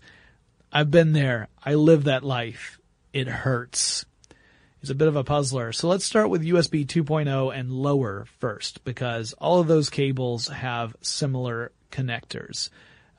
[0.71, 1.49] I've been there.
[1.65, 2.79] I live that life
[3.13, 4.05] it hurts.
[4.81, 5.71] It's a bit of a puzzler.
[5.71, 10.95] So let's start with USB 2.0 and lower first, because all of those cables have
[10.99, 12.69] similar connectors.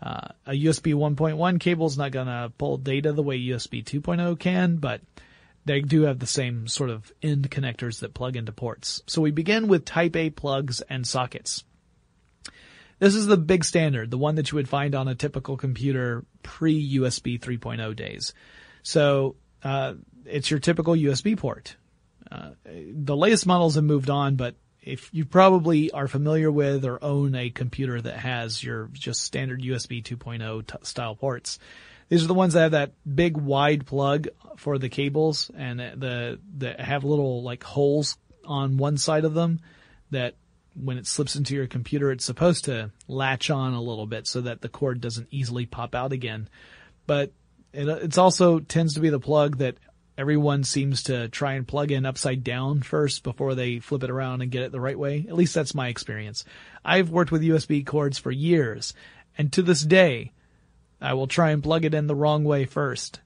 [0.03, 4.39] Uh, a USB 1.1 cable is not going to pull data the way USB 2.0
[4.39, 5.01] can, but
[5.65, 9.03] they do have the same sort of end connectors that plug into ports.
[9.07, 11.65] So we begin with Type A plugs and sockets.
[12.99, 16.25] This is the big standard, the one that you would find on a typical computer
[16.43, 18.35] pre USB 3.0 days.
[18.83, 19.95] So uh,
[20.27, 21.77] it's your typical USB port.
[22.31, 27.03] Uh, the latest models have moved on, but if you probably are familiar with or
[27.03, 31.59] own a computer that has your just standard USB 2.0 t- style ports,
[32.09, 36.39] these are the ones that have that big wide plug for the cables and the
[36.59, 39.61] that have little like holes on one side of them
[40.11, 40.35] that
[40.75, 44.43] when it slips into your computer it's supposed to latch on a little bit so
[44.43, 46.49] that the cord doesn't easily pop out again.
[47.07, 47.33] But
[47.75, 49.77] it, uh, it's also tends to be the plug that
[50.17, 54.43] everyone seems to try and plug in upside down first before they flip it around
[54.43, 55.27] and get it the right way.
[55.29, 56.45] At least that's my experience.
[56.85, 58.95] I've worked with USB cords for years,
[59.37, 60.33] and to this day,
[61.01, 63.21] I will try and plug it in the wrong way first.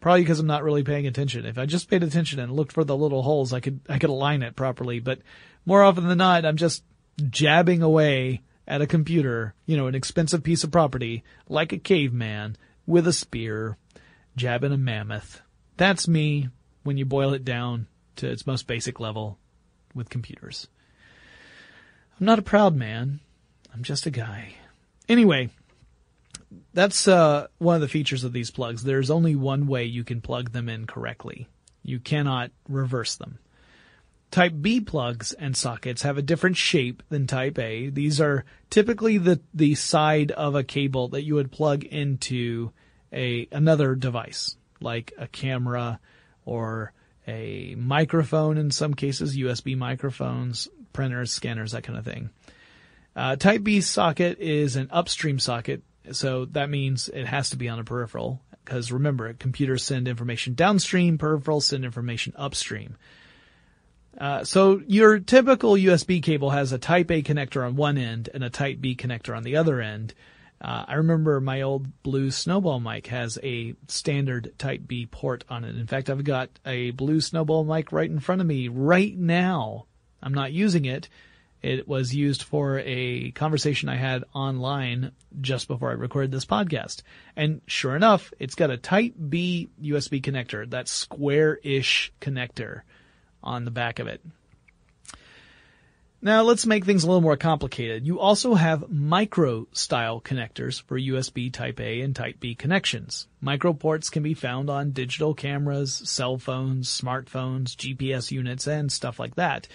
[0.00, 1.46] Probably because I'm not really paying attention.
[1.46, 4.10] If I just paid attention and looked for the little holes, I could I could
[4.10, 5.00] align it properly.
[5.00, 5.20] But
[5.64, 6.84] more often than not, I'm just
[7.30, 12.56] jabbing away at a computer, you know, an expensive piece of property, like a caveman,
[12.86, 13.76] with a spear,
[14.36, 15.40] jabbing a mammoth.
[15.76, 16.48] That's me
[16.82, 19.38] when you boil it down to its most basic level
[19.94, 20.68] with computers.
[22.18, 23.20] I'm not a proud man.
[23.74, 24.54] I'm just a guy.
[25.08, 25.50] Anyway,
[26.72, 28.82] that's uh, one of the features of these plugs.
[28.82, 31.48] There's only one way you can plug them in correctly.
[31.82, 33.38] You cannot reverse them.
[34.30, 37.90] Type B plugs and sockets have a different shape than Type A.
[37.90, 42.72] These are typically the, the side of a cable that you would plug into
[43.12, 46.00] a, another device, like a camera
[46.44, 46.92] or
[47.26, 52.30] a microphone in some cases, USB microphones, printers, scanners, that kind of thing.
[53.14, 57.68] Uh, type B socket is an upstream socket, so that means it has to be
[57.68, 58.42] on a peripheral.
[58.64, 62.96] Because remember, computers send information downstream, peripherals send information upstream.
[64.18, 68.42] Uh, so your typical USB cable has a Type A connector on one end and
[68.42, 70.14] a Type B connector on the other end.
[70.60, 75.64] Uh, I remember my old blue snowball mic has a standard Type B port on
[75.64, 75.76] it.
[75.76, 79.84] In fact, I've got a blue snowball mic right in front of me right now.
[80.22, 81.10] I'm not using it.
[81.60, 87.02] It was used for a conversation I had online just before I recorded this podcast.
[87.34, 92.82] And sure enough, it's got a Type B USB connector, that square-ish connector
[93.46, 94.20] on the back of it.
[96.22, 98.06] Now let's make things a little more complicated.
[98.06, 103.28] You also have micro style connectors for USB Type A and Type B connections.
[103.40, 109.20] Micro ports can be found on digital cameras, cell phones, smartphones, GPS units, and stuff
[109.20, 109.68] like that.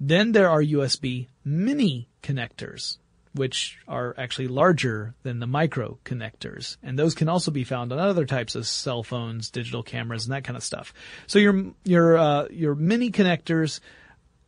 [0.00, 2.96] Then there are USB mini connectors,
[3.34, 6.76] which are actually larger than the micro connectors.
[6.82, 10.34] And those can also be found on other types of cell phones, digital cameras, and
[10.34, 10.92] that kind of stuff.
[11.26, 13.80] So your, your, uh, your mini connectors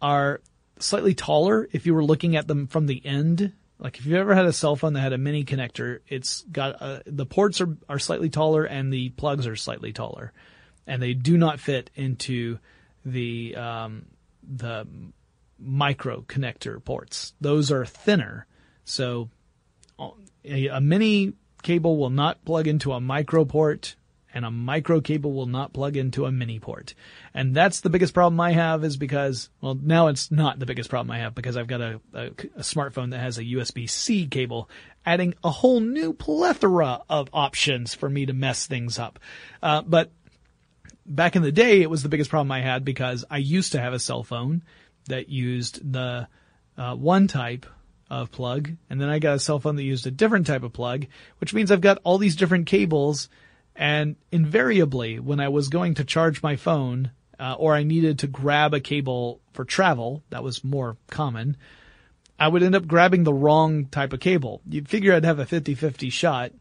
[0.01, 0.41] are
[0.79, 3.53] slightly taller if you were looking at them from the end.
[3.79, 6.83] Like if you've ever had a cell phone that had a mini connector, it's got,
[6.83, 10.33] uh, the ports are, are slightly taller and the plugs are slightly taller.
[10.87, 12.59] And they do not fit into
[13.05, 14.07] the, um,
[14.43, 14.89] the
[15.61, 17.35] micro connector ports.
[17.41, 18.47] Those are thinner.
[18.85, 19.31] So
[20.45, 23.97] a, a mini cable will not plug into a micro port
[24.35, 26.95] and a micro cable will not plug into a mini port.
[27.35, 30.89] And that's the biggest problem I have is because, well, now it's not the biggest
[30.91, 34.71] problem I have because I've got a, a, a smartphone that has a USB-C cable
[35.05, 39.19] adding a whole new plethora of options for me to mess things up.
[39.63, 40.11] Uh, but
[41.05, 43.81] back in the day, it was the biggest problem I had because I used to
[43.81, 44.63] have a cell phone
[45.09, 46.29] that used the
[46.79, 47.67] uh, one type
[48.13, 50.75] of plug, and then I got a cell phone that used a different type of
[50.75, 51.07] plug,
[51.39, 53.31] which means I've got all these different cables.
[53.75, 57.11] And invariably, when I was going to charge my phone,
[57.41, 61.57] uh, or I needed to grab a cable for travel, that was more common,
[62.39, 64.61] I would end up grabbing the wrong type of cable.
[64.69, 66.53] You'd figure I'd have a 50-50 shot,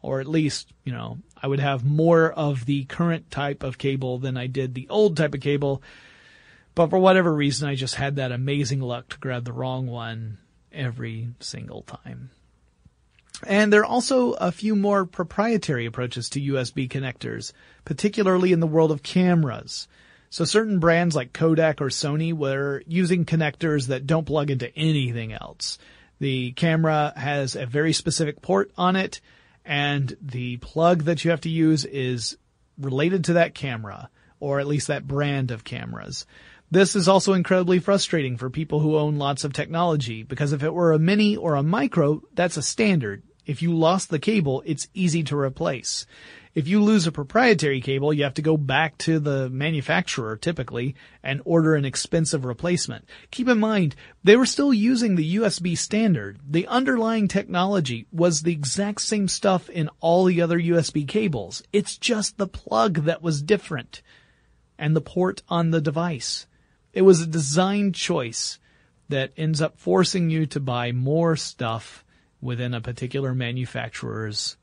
[0.00, 4.18] or at least, you know, I would have more of the current type of cable
[4.18, 5.82] than I did the old type of cable,
[6.74, 10.38] but for whatever reason, I just had that amazing luck to grab the wrong one
[10.74, 12.30] every single time.
[13.46, 17.52] And there are also a few more proprietary approaches to USB connectors,
[17.84, 19.88] particularly in the world of cameras.
[20.30, 25.32] So certain brands like Kodak or Sony were using connectors that don't plug into anything
[25.32, 25.78] else.
[26.20, 29.20] The camera has a very specific port on it
[29.64, 32.36] and the plug that you have to use is
[32.78, 34.10] related to that camera
[34.40, 36.26] or at least that brand of cameras.
[36.74, 40.74] This is also incredibly frustrating for people who own lots of technology because if it
[40.74, 43.22] were a mini or a micro, that's a standard.
[43.46, 46.04] If you lost the cable, it's easy to replace.
[46.52, 50.96] If you lose a proprietary cable, you have to go back to the manufacturer typically
[51.22, 53.04] and order an expensive replacement.
[53.30, 53.94] Keep in mind,
[54.24, 56.40] they were still using the USB standard.
[56.44, 61.62] The underlying technology was the exact same stuff in all the other USB cables.
[61.72, 64.02] It's just the plug that was different
[64.76, 66.48] and the port on the device.
[66.94, 68.58] It was a design choice
[69.08, 72.04] that ends up forcing you to buy more stuff
[72.40, 74.56] within a particular manufacturer's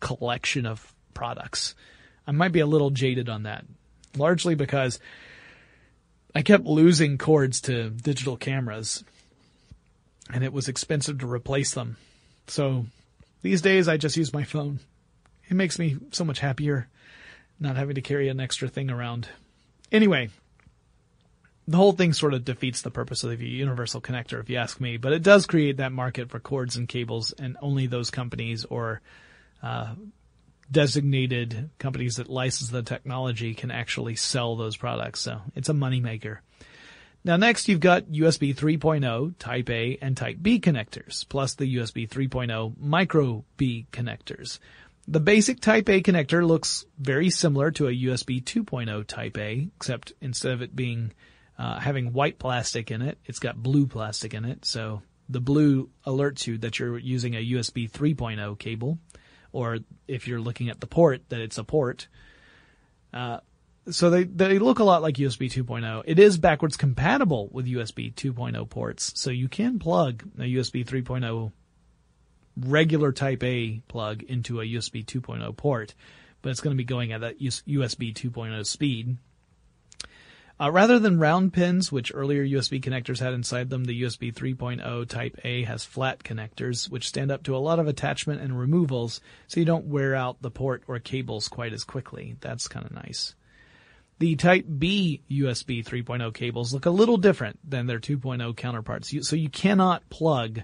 [0.00, 1.74] collection of products.
[2.26, 3.64] I might be a little jaded on that,
[4.16, 4.98] largely because
[6.34, 9.04] I kept losing cords to digital cameras
[10.32, 11.96] and it was expensive to replace them.
[12.46, 12.86] So
[13.42, 14.80] these days I just use my phone.
[15.48, 16.88] It makes me so much happier
[17.58, 19.28] not having to carry an extra thing around.
[19.92, 20.30] Anyway,
[21.70, 24.80] the whole thing sort of defeats the purpose of the universal connector, if you ask
[24.80, 24.96] me.
[24.96, 29.00] But it does create that market for cords and cables, and only those companies or
[29.62, 29.94] uh,
[30.68, 35.20] designated companies that license the technology can actually sell those products.
[35.20, 36.38] So it's a moneymaker.
[37.22, 42.08] Now next you've got USB 3.0 Type A and Type B connectors, plus the USB
[42.08, 44.58] 3.0 Micro B connectors.
[45.06, 50.14] The basic Type A connector looks very similar to a USB 2.0 Type A, except
[50.20, 51.12] instead of it being
[51.60, 53.18] uh, having white plastic in it.
[53.26, 57.52] It's got blue plastic in it, so the blue alerts you that you're using a
[57.52, 58.98] USB 3.0 cable,
[59.52, 62.08] or if you're looking at the port, that it's a port.
[63.12, 63.40] Uh,
[63.90, 66.02] so they, they look a lot like USB 2.0.
[66.06, 71.52] It is backwards compatible with USB 2.0 ports, so you can plug a USB 3.0
[72.56, 75.94] regular type A plug into a USB 2.0 port,
[76.40, 79.18] but it's going to be going at that USB 2.0 speed.
[80.60, 85.08] Uh, rather than round pins, which earlier USB connectors had inside them, the USB 3.0
[85.08, 89.22] Type A has flat connectors, which stand up to a lot of attachment and removals,
[89.46, 92.36] so you don't wear out the port or cables quite as quickly.
[92.40, 93.34] That's kind of nice.
[94.18, 99.36] The Type B USB 3.0 cables look a little different than their 2.0 counterparts, so
[99.36, 100.60] you cannot plug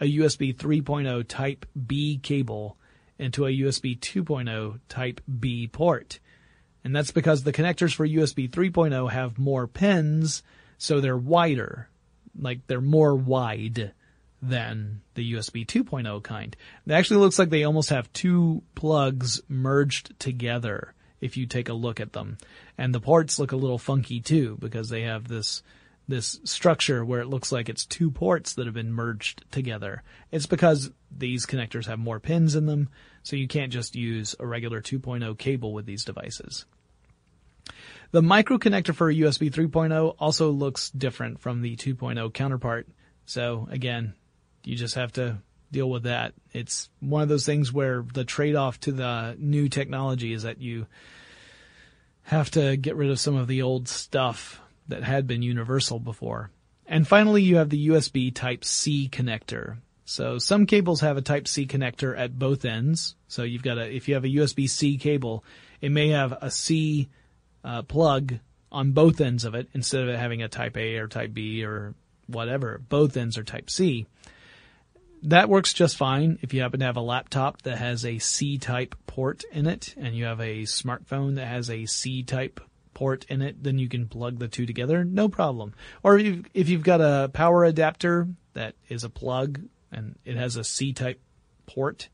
[0.00, 2.76] a USB 3.0 Type B cable
[3.20, 6.18] into a USB 2.0 Type B port.
[6.88, 10.42] And that's because the connectors for USB 3.0 have more pins,
[10.78, 11.86] so they're wider.
[12.34, 13.92] Like they're more wide
[14.40, 16.56] than the USB 2.0 kind.
[16.86, 21.74] It actually looks like they almost have two plugs merged together if you take a
[21.74, 22.38] look at them.
[22.78, 25.62] And the ports look a little funky too because they have this
[26.08, 30.02] this structure where it looks like it's two ports that have been merged together.
[30.32, 32.88] It's because these connectors have more pins in them,
[33.22, 36.64] so you can't just use a regular 2.0 cable with these devices.
[38.10, 42.88] The micro connector for USB 3.0 also looks different from the 2.0 counterpart.
[43.26, 44.14] So again,
[44.64, 45.38] you just have to
[45.70, 46.32] deal with that.
[46.52, 50.86] It's one of those things where the trade-off to the new technology is that you
[52.22, 56.50] have to get rid of some of the old stuff that had been universal before.
[56.86, 59.76] And finally, you have the USB Type C connector.
[60.06, 63.14] So some cables have a Type C connector at both ends.
[63.28, 65.44] So you've got a, if you have a USB C cable,
[65.82, 67.10] it may have a C
[67.64, 68.38] uh, plug
[68.70, 71.64] on both ends of it instead of it having a Type A or Type B
[71.64, 71.94] or
[72.26, 72.80] whatever.
[72.88, 74.06] Both ends are Type C.
[75.24, 78.94] That works just fine if you happen to have a laptop that has a C-type
[79.06, 82.60] port in it and you have a smartphone that has a C-type
[82.94, 85.74] port in it, then you can plug the two together, no problem.
[86.02, 90.64] Or if you've got a power adapter that is a plug and it has a
[90.64, 91.20] C-type
[91.66, 92.08] port,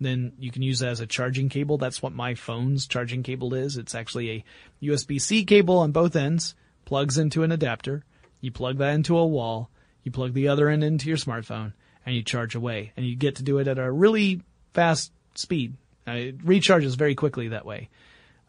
[0.00, 1.76] then you can use that as a charging cable.
[1.76, 3.76] That's what my phone's charging cable is.
[3.76, 4.44] It's actually a
[4.82, 8.04] USB-C cable on both ends, plugs into an adapter.
[8.40, 9.70] You plug that into a wall.
[10.02, 11.74] You plug the other end into your smartphone
[12.06, 14.42] and you charge away and you get to do it at a really
[14.72, 15.76] fast speed.
[16.08, 17.90] Uh, it recharges very quickly that way.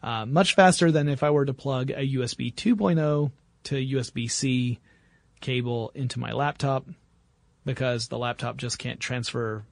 [0.02, 3.30] Uh, much faster than if I were to plug a USB 2.0
[3.64, 4.80] to USB-C
[5.40, 6.86] cable into my laptop
[7.64, 9.64] because the laptop just can't transfer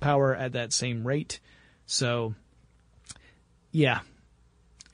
[0.00, 1.40] power at that same rate.
[1.86, 2.34] So,
[3.72, 4.00] yeah.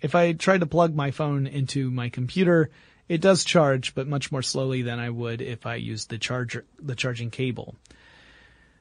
[0.00, 2.70] If I tried to plug my phone into my computer,
[3.08, 6.64] it does charge, but much more slowly than I would if I used the charger,
[6.80, 7.76] the charging cable.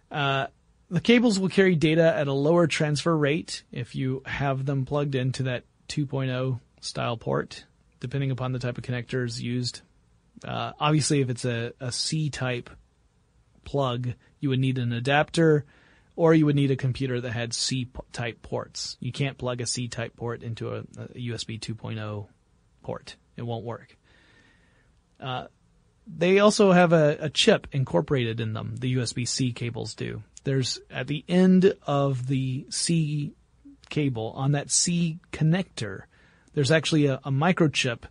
[0.10, 0.48] Uh,
[0.90, 5.16] the cables will carry data at a lower transfer rate if you have them plugged
[5.16, 7.66] into that 2.0 style port,
[8.00, 9.82] depending upon the type of connectors used.
[10.44, 12.70] Uh, obviously, if it's a, a C type
[13.64, 15.66] plug, you would need an adapter
[16.16, 18.98] or you would need a computer that had C type ports.
[19.00, 22.28] You can't plug a C type port into a, a USB 2.0
[22.84, 23.16] port.
[23.38, 23.98] It won't work.
[25.20, 25.48] Uh,
[26.08, 28.76] they also have a, a, chip incorporated in them.
[28.78, 30.24] The USB C cables do.
[30.44, 33.34] There's at the end of the C
[33.90, 36.04] cable on that C connector,
[36.54, 38.04] there's actually a, a microchip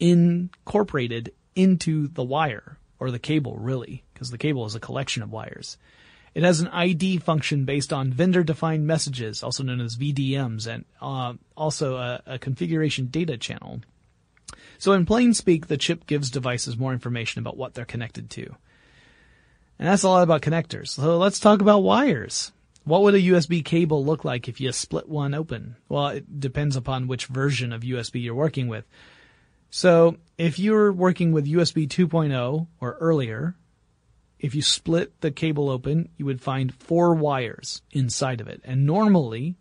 [0.00, 5.30] incorporated into the wire or the cable really, because the cable is a collection of
[5.30, 5.76] wires.
[6.36, 10.84] It has an ID function based on vendor defined messages, also known as VDMs, and
[11.00, 13.80] uh, also a, a configuration data channel.
[14.76, 18.54] So in plain speak, the chip gives devices more information about what they're connected to.
[19.78, 20.88] And that's a lot about connectors.
[20.88, 22.52] So let's talk about wires.
[22.84, 25.76] What would a USB cable look like if you split one open?
[25.88, 28.84] Well, it depends upon which version of USB you're working with.
[29.70, 33.54] So if you're working with USB 2.0 or earlier,
[34.38, 38.60] if you split the cable open, you would find four wires inside of it.
[38.64, 39.56] And normally,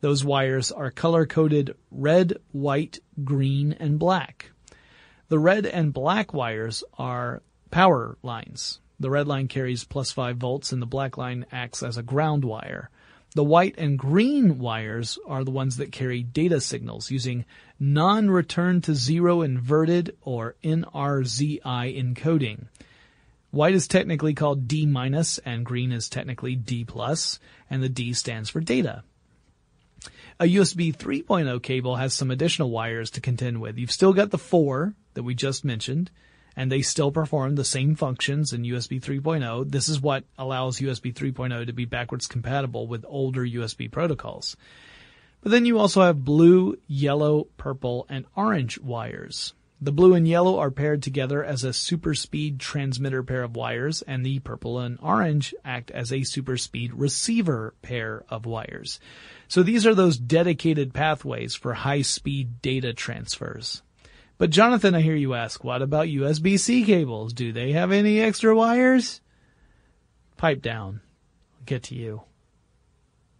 [0.00, 4.50] those wires are color coded red, white, green, and black.
[5.28, 8.80] The red and black wires are power lines.
[9.00, 12.44] The red line carries plus 5 volts and the black line acts as a ground
[12.44, 12.90] wire.
[13.34, 17.46] The white and green wires are the ones that carry data signals using
[17.80, 22.66] non-return to zero inverted or NRZI encoding.
[23.52, 27.38] White is technically called D minus and green is technically D plus
[27.68, 29.04] and the D stands for data.
[30.40, 33.76] A USB 3.0 cable has some additional wires to contend with.
[33.76, 36.10] You've still got the four that we just mentioned
[36.56, 39.70] and they still perform the same functions in USB 3.0.
[39.70, 44.56] This is what allows USB 3.0 to be backwards compatible with older USB protocols.
[45.42, 49.52] But then you also have blue, yellow, purple, and orange wires.
[49.82, 54.00] The blue and yellow are paired together as a super speed transmitter pair of wires,
[54.00, 59.00] and the purple and orange act as a super speed receiver pair of wires.
[59.48, 63.82] So these are those dedicated pathways for high speed data transfers.
[64.38, 67.32] But Jonathan, I hear you ask, what about USB-C cables?
[67.32, 69.20] Do they have any extra wires?
[70.36, 71.00] Pipe down.
[71.56, 72.22] I'll get to you.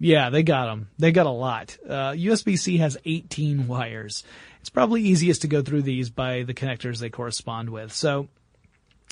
[0.00, 0.88] Yeah, they got them.
[0.98, 1.78] They got a lot.
[1.88, 4.24] Uh, USB-C has 18 wires.
[4.62, 7.92] It's probably easiest to go through these by the connectors they correspond with.
[7.92, 8.28] So,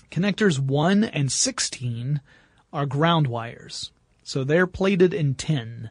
[0.08, 2.20] connectors 1 and 16
[2.72, 3.90] are ground wires.
[4.22, 5.90] So they're plated in tin.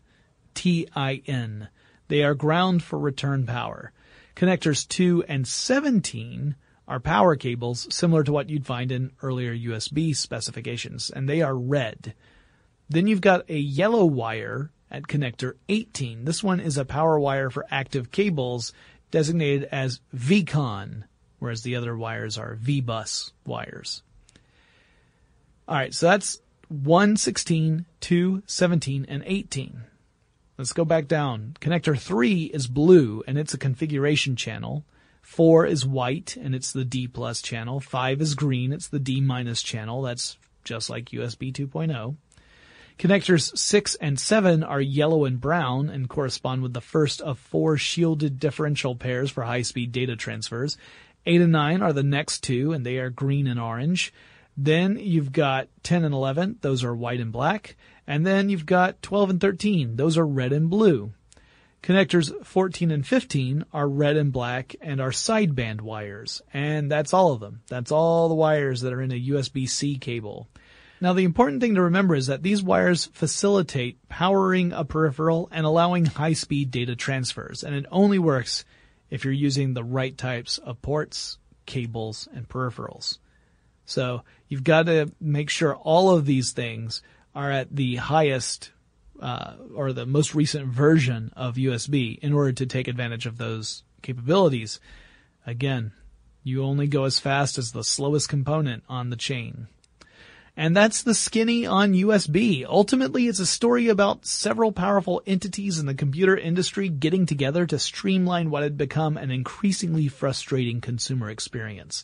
[0.53, 1.68] T-I-N.
[2.07, 3.91] They are ground for return power.
[4.34, 6.55] Connectors 2 and 17
[6.88, 11.57] are power cables similar to what you'd find in earlier USB specifications, and they are
[11.57, 12.14] red.
[12.88, 16.24] Then you've got a yellow wire at connector 18.
[16.24, 18.72] This one is a power wire for active cables
[19.12, 21.03] designated as VCONN,
[21.39, 24.03] whereas the other wires are VBus wires.
[25.68, 26.39] Alright, so that's
[26.70, 29.84] 1, 16, 2, 17, and 18.
[30.57, 31.55] Let's go back down.
[31.62, 34.84] Connector 3 is blue and it's a configuration channel.
[35.22, 37.80] 4 is white and it's the D plus channel.
[37.80, 40.01] 5 is green, it's the D minus channel.
[40.01, 42.16] That's just like USB 2.0.
[42.99, 47.77] Connectors 6 and 7 are yellow and brown and correspond with the first of four
[47.77, 50.75] shielded differential pairs for high-speed data transfers.
[51.25, 54.13] 8 and 9 are the next two and they are green and orange.
[54.57, 57.77] Then you've got 10 and 11, those are white and black.
[58.05, 61.13] And then you've got 12 and 13, those are red and blue.
[61.81, 66.41] Connectors 14 and 15 are red and black and are sideband wires.
[66.53, 67.61] And that's all of them.
[67.69, 70.49] That's all the wires that are in a USB-C cable.
[71.01, 75.65] Now the important thing to remember is that these wires facilitate powering a peripheral and
[75.65, 78.65] allowing high-speed data transfers, and it only works
[79.09, 83.17] if you're using the right types of ports, cables, and peripherals.
[83.85, 87.01] So you've got to make sure all of these things
[87.33, 88.71] are at the highest
[89.19, 93.83] uh, or the most recent version of USB in order to take advantage of those
[94.01, 94.79] capabilities.
[95.45, 95.91] Again,
[96.43, 99.67] you only go as fast as the slowest component on the chain.
[100.57, 102.65] And that's the skinny on USB.
[102.65, 107.79] Ultimately, it's a story about several powerful entities in the computer industry getting together to
[107.79, 112.03] streamline what had become an increasingly frustrating consumer experience.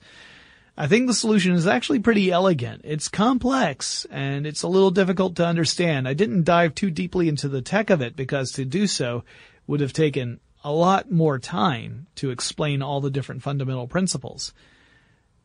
[0.77, 2.81] I think the solution is actually pretty elegant.
[2.83, 6.07] It's complex and it's a little difficult to understand.
[6.07, 9.23] I didn't dive too deeply into the tech of it because to do so
[9.67, 14.53] would have taken a lot more time to explain all the different fundamental principles.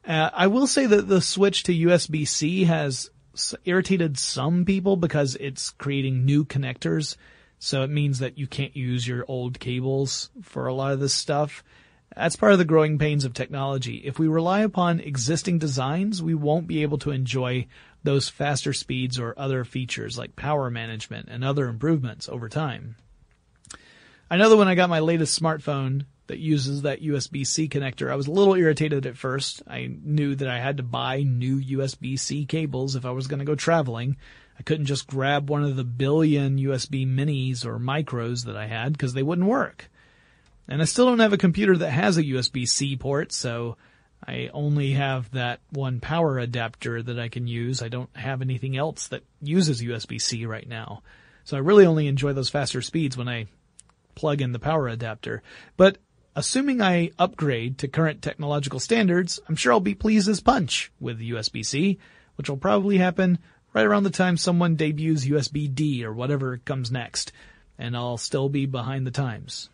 [0.07, 3.11] Uh, I will say that the switch to USB-C has
[3.65, 7.17] irritated some people because it's creating new connectors.
[7.59, 11.13] So it means that you can't use your old cables for a lot of this
[11.13, 11.63] stuff.
[12.17, 13.97] That's part of the growing pains of technology.
[13.99, 17.67] If we rely upon existing designs, we won't be able to enjoy
[18.03, 22.97] those faster speeds or other features like power management and other improvements over time.
[24.31, 28.09] I know that when I got my latest smartphone, that uses that USB-C connector.
[28.09, 29.65] I was a little irritated at first.
[29.67, 33.45] I knew that I had to buy new USB-C cables if I was going to
[33.45, 34.17] go traveling.
[34.57, 38.93] I couldn't just grab one of the billion USB minis or micros that I had
[38.93, 39.91] because they wouldn't work.
[40.69, 43.77] And I still don't have a computer that has a USB-C port, so
[44.25, 47.83] I only have that one power adapter that I can use.
[47.83, 51.03] I don't have anything else that uses USB-C right now.
[51.43, 53.47] So I really only enjoy those faster speeds when I
[54.15, 55.43] plug in the power adapter.
[55.77, 55.99] But
[56.37, 61.19] Assuming I upgrade to current technological standards, I'm sure I'll be pleased as punch with
[61.19, 61.99] USB-C,
[62.37, 63.39] which will probably happen
[63.73, 67.33] right around the time someone debuts USB-D or whatever comes next,
[67.79, 69.71] and I'll still be behind the times.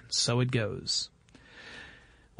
[0.00, 1.10] And so it goes.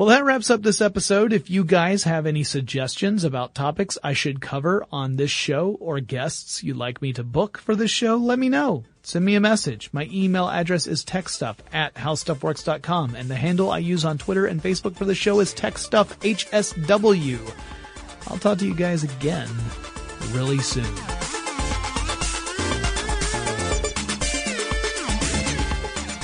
[0.01, 1.35] Well, that wraps up this episode.
[1.35, 6.01] If you guys have any suggestions about topics I should cover on this show or
[6.01, 8.85] guests you'd like me to book for this show, let me know.
[9.03, 9.91] Send me a message.
[9.93, 14.63] My email address is techstuff at howstuffworks.com and the handle I use on Twitter and
[14.63, 17.55] Facebook for the show is techstuffhsw.
[18.29, 19.51] I'll talk to you guys again
[20.33, 21.30] really soon.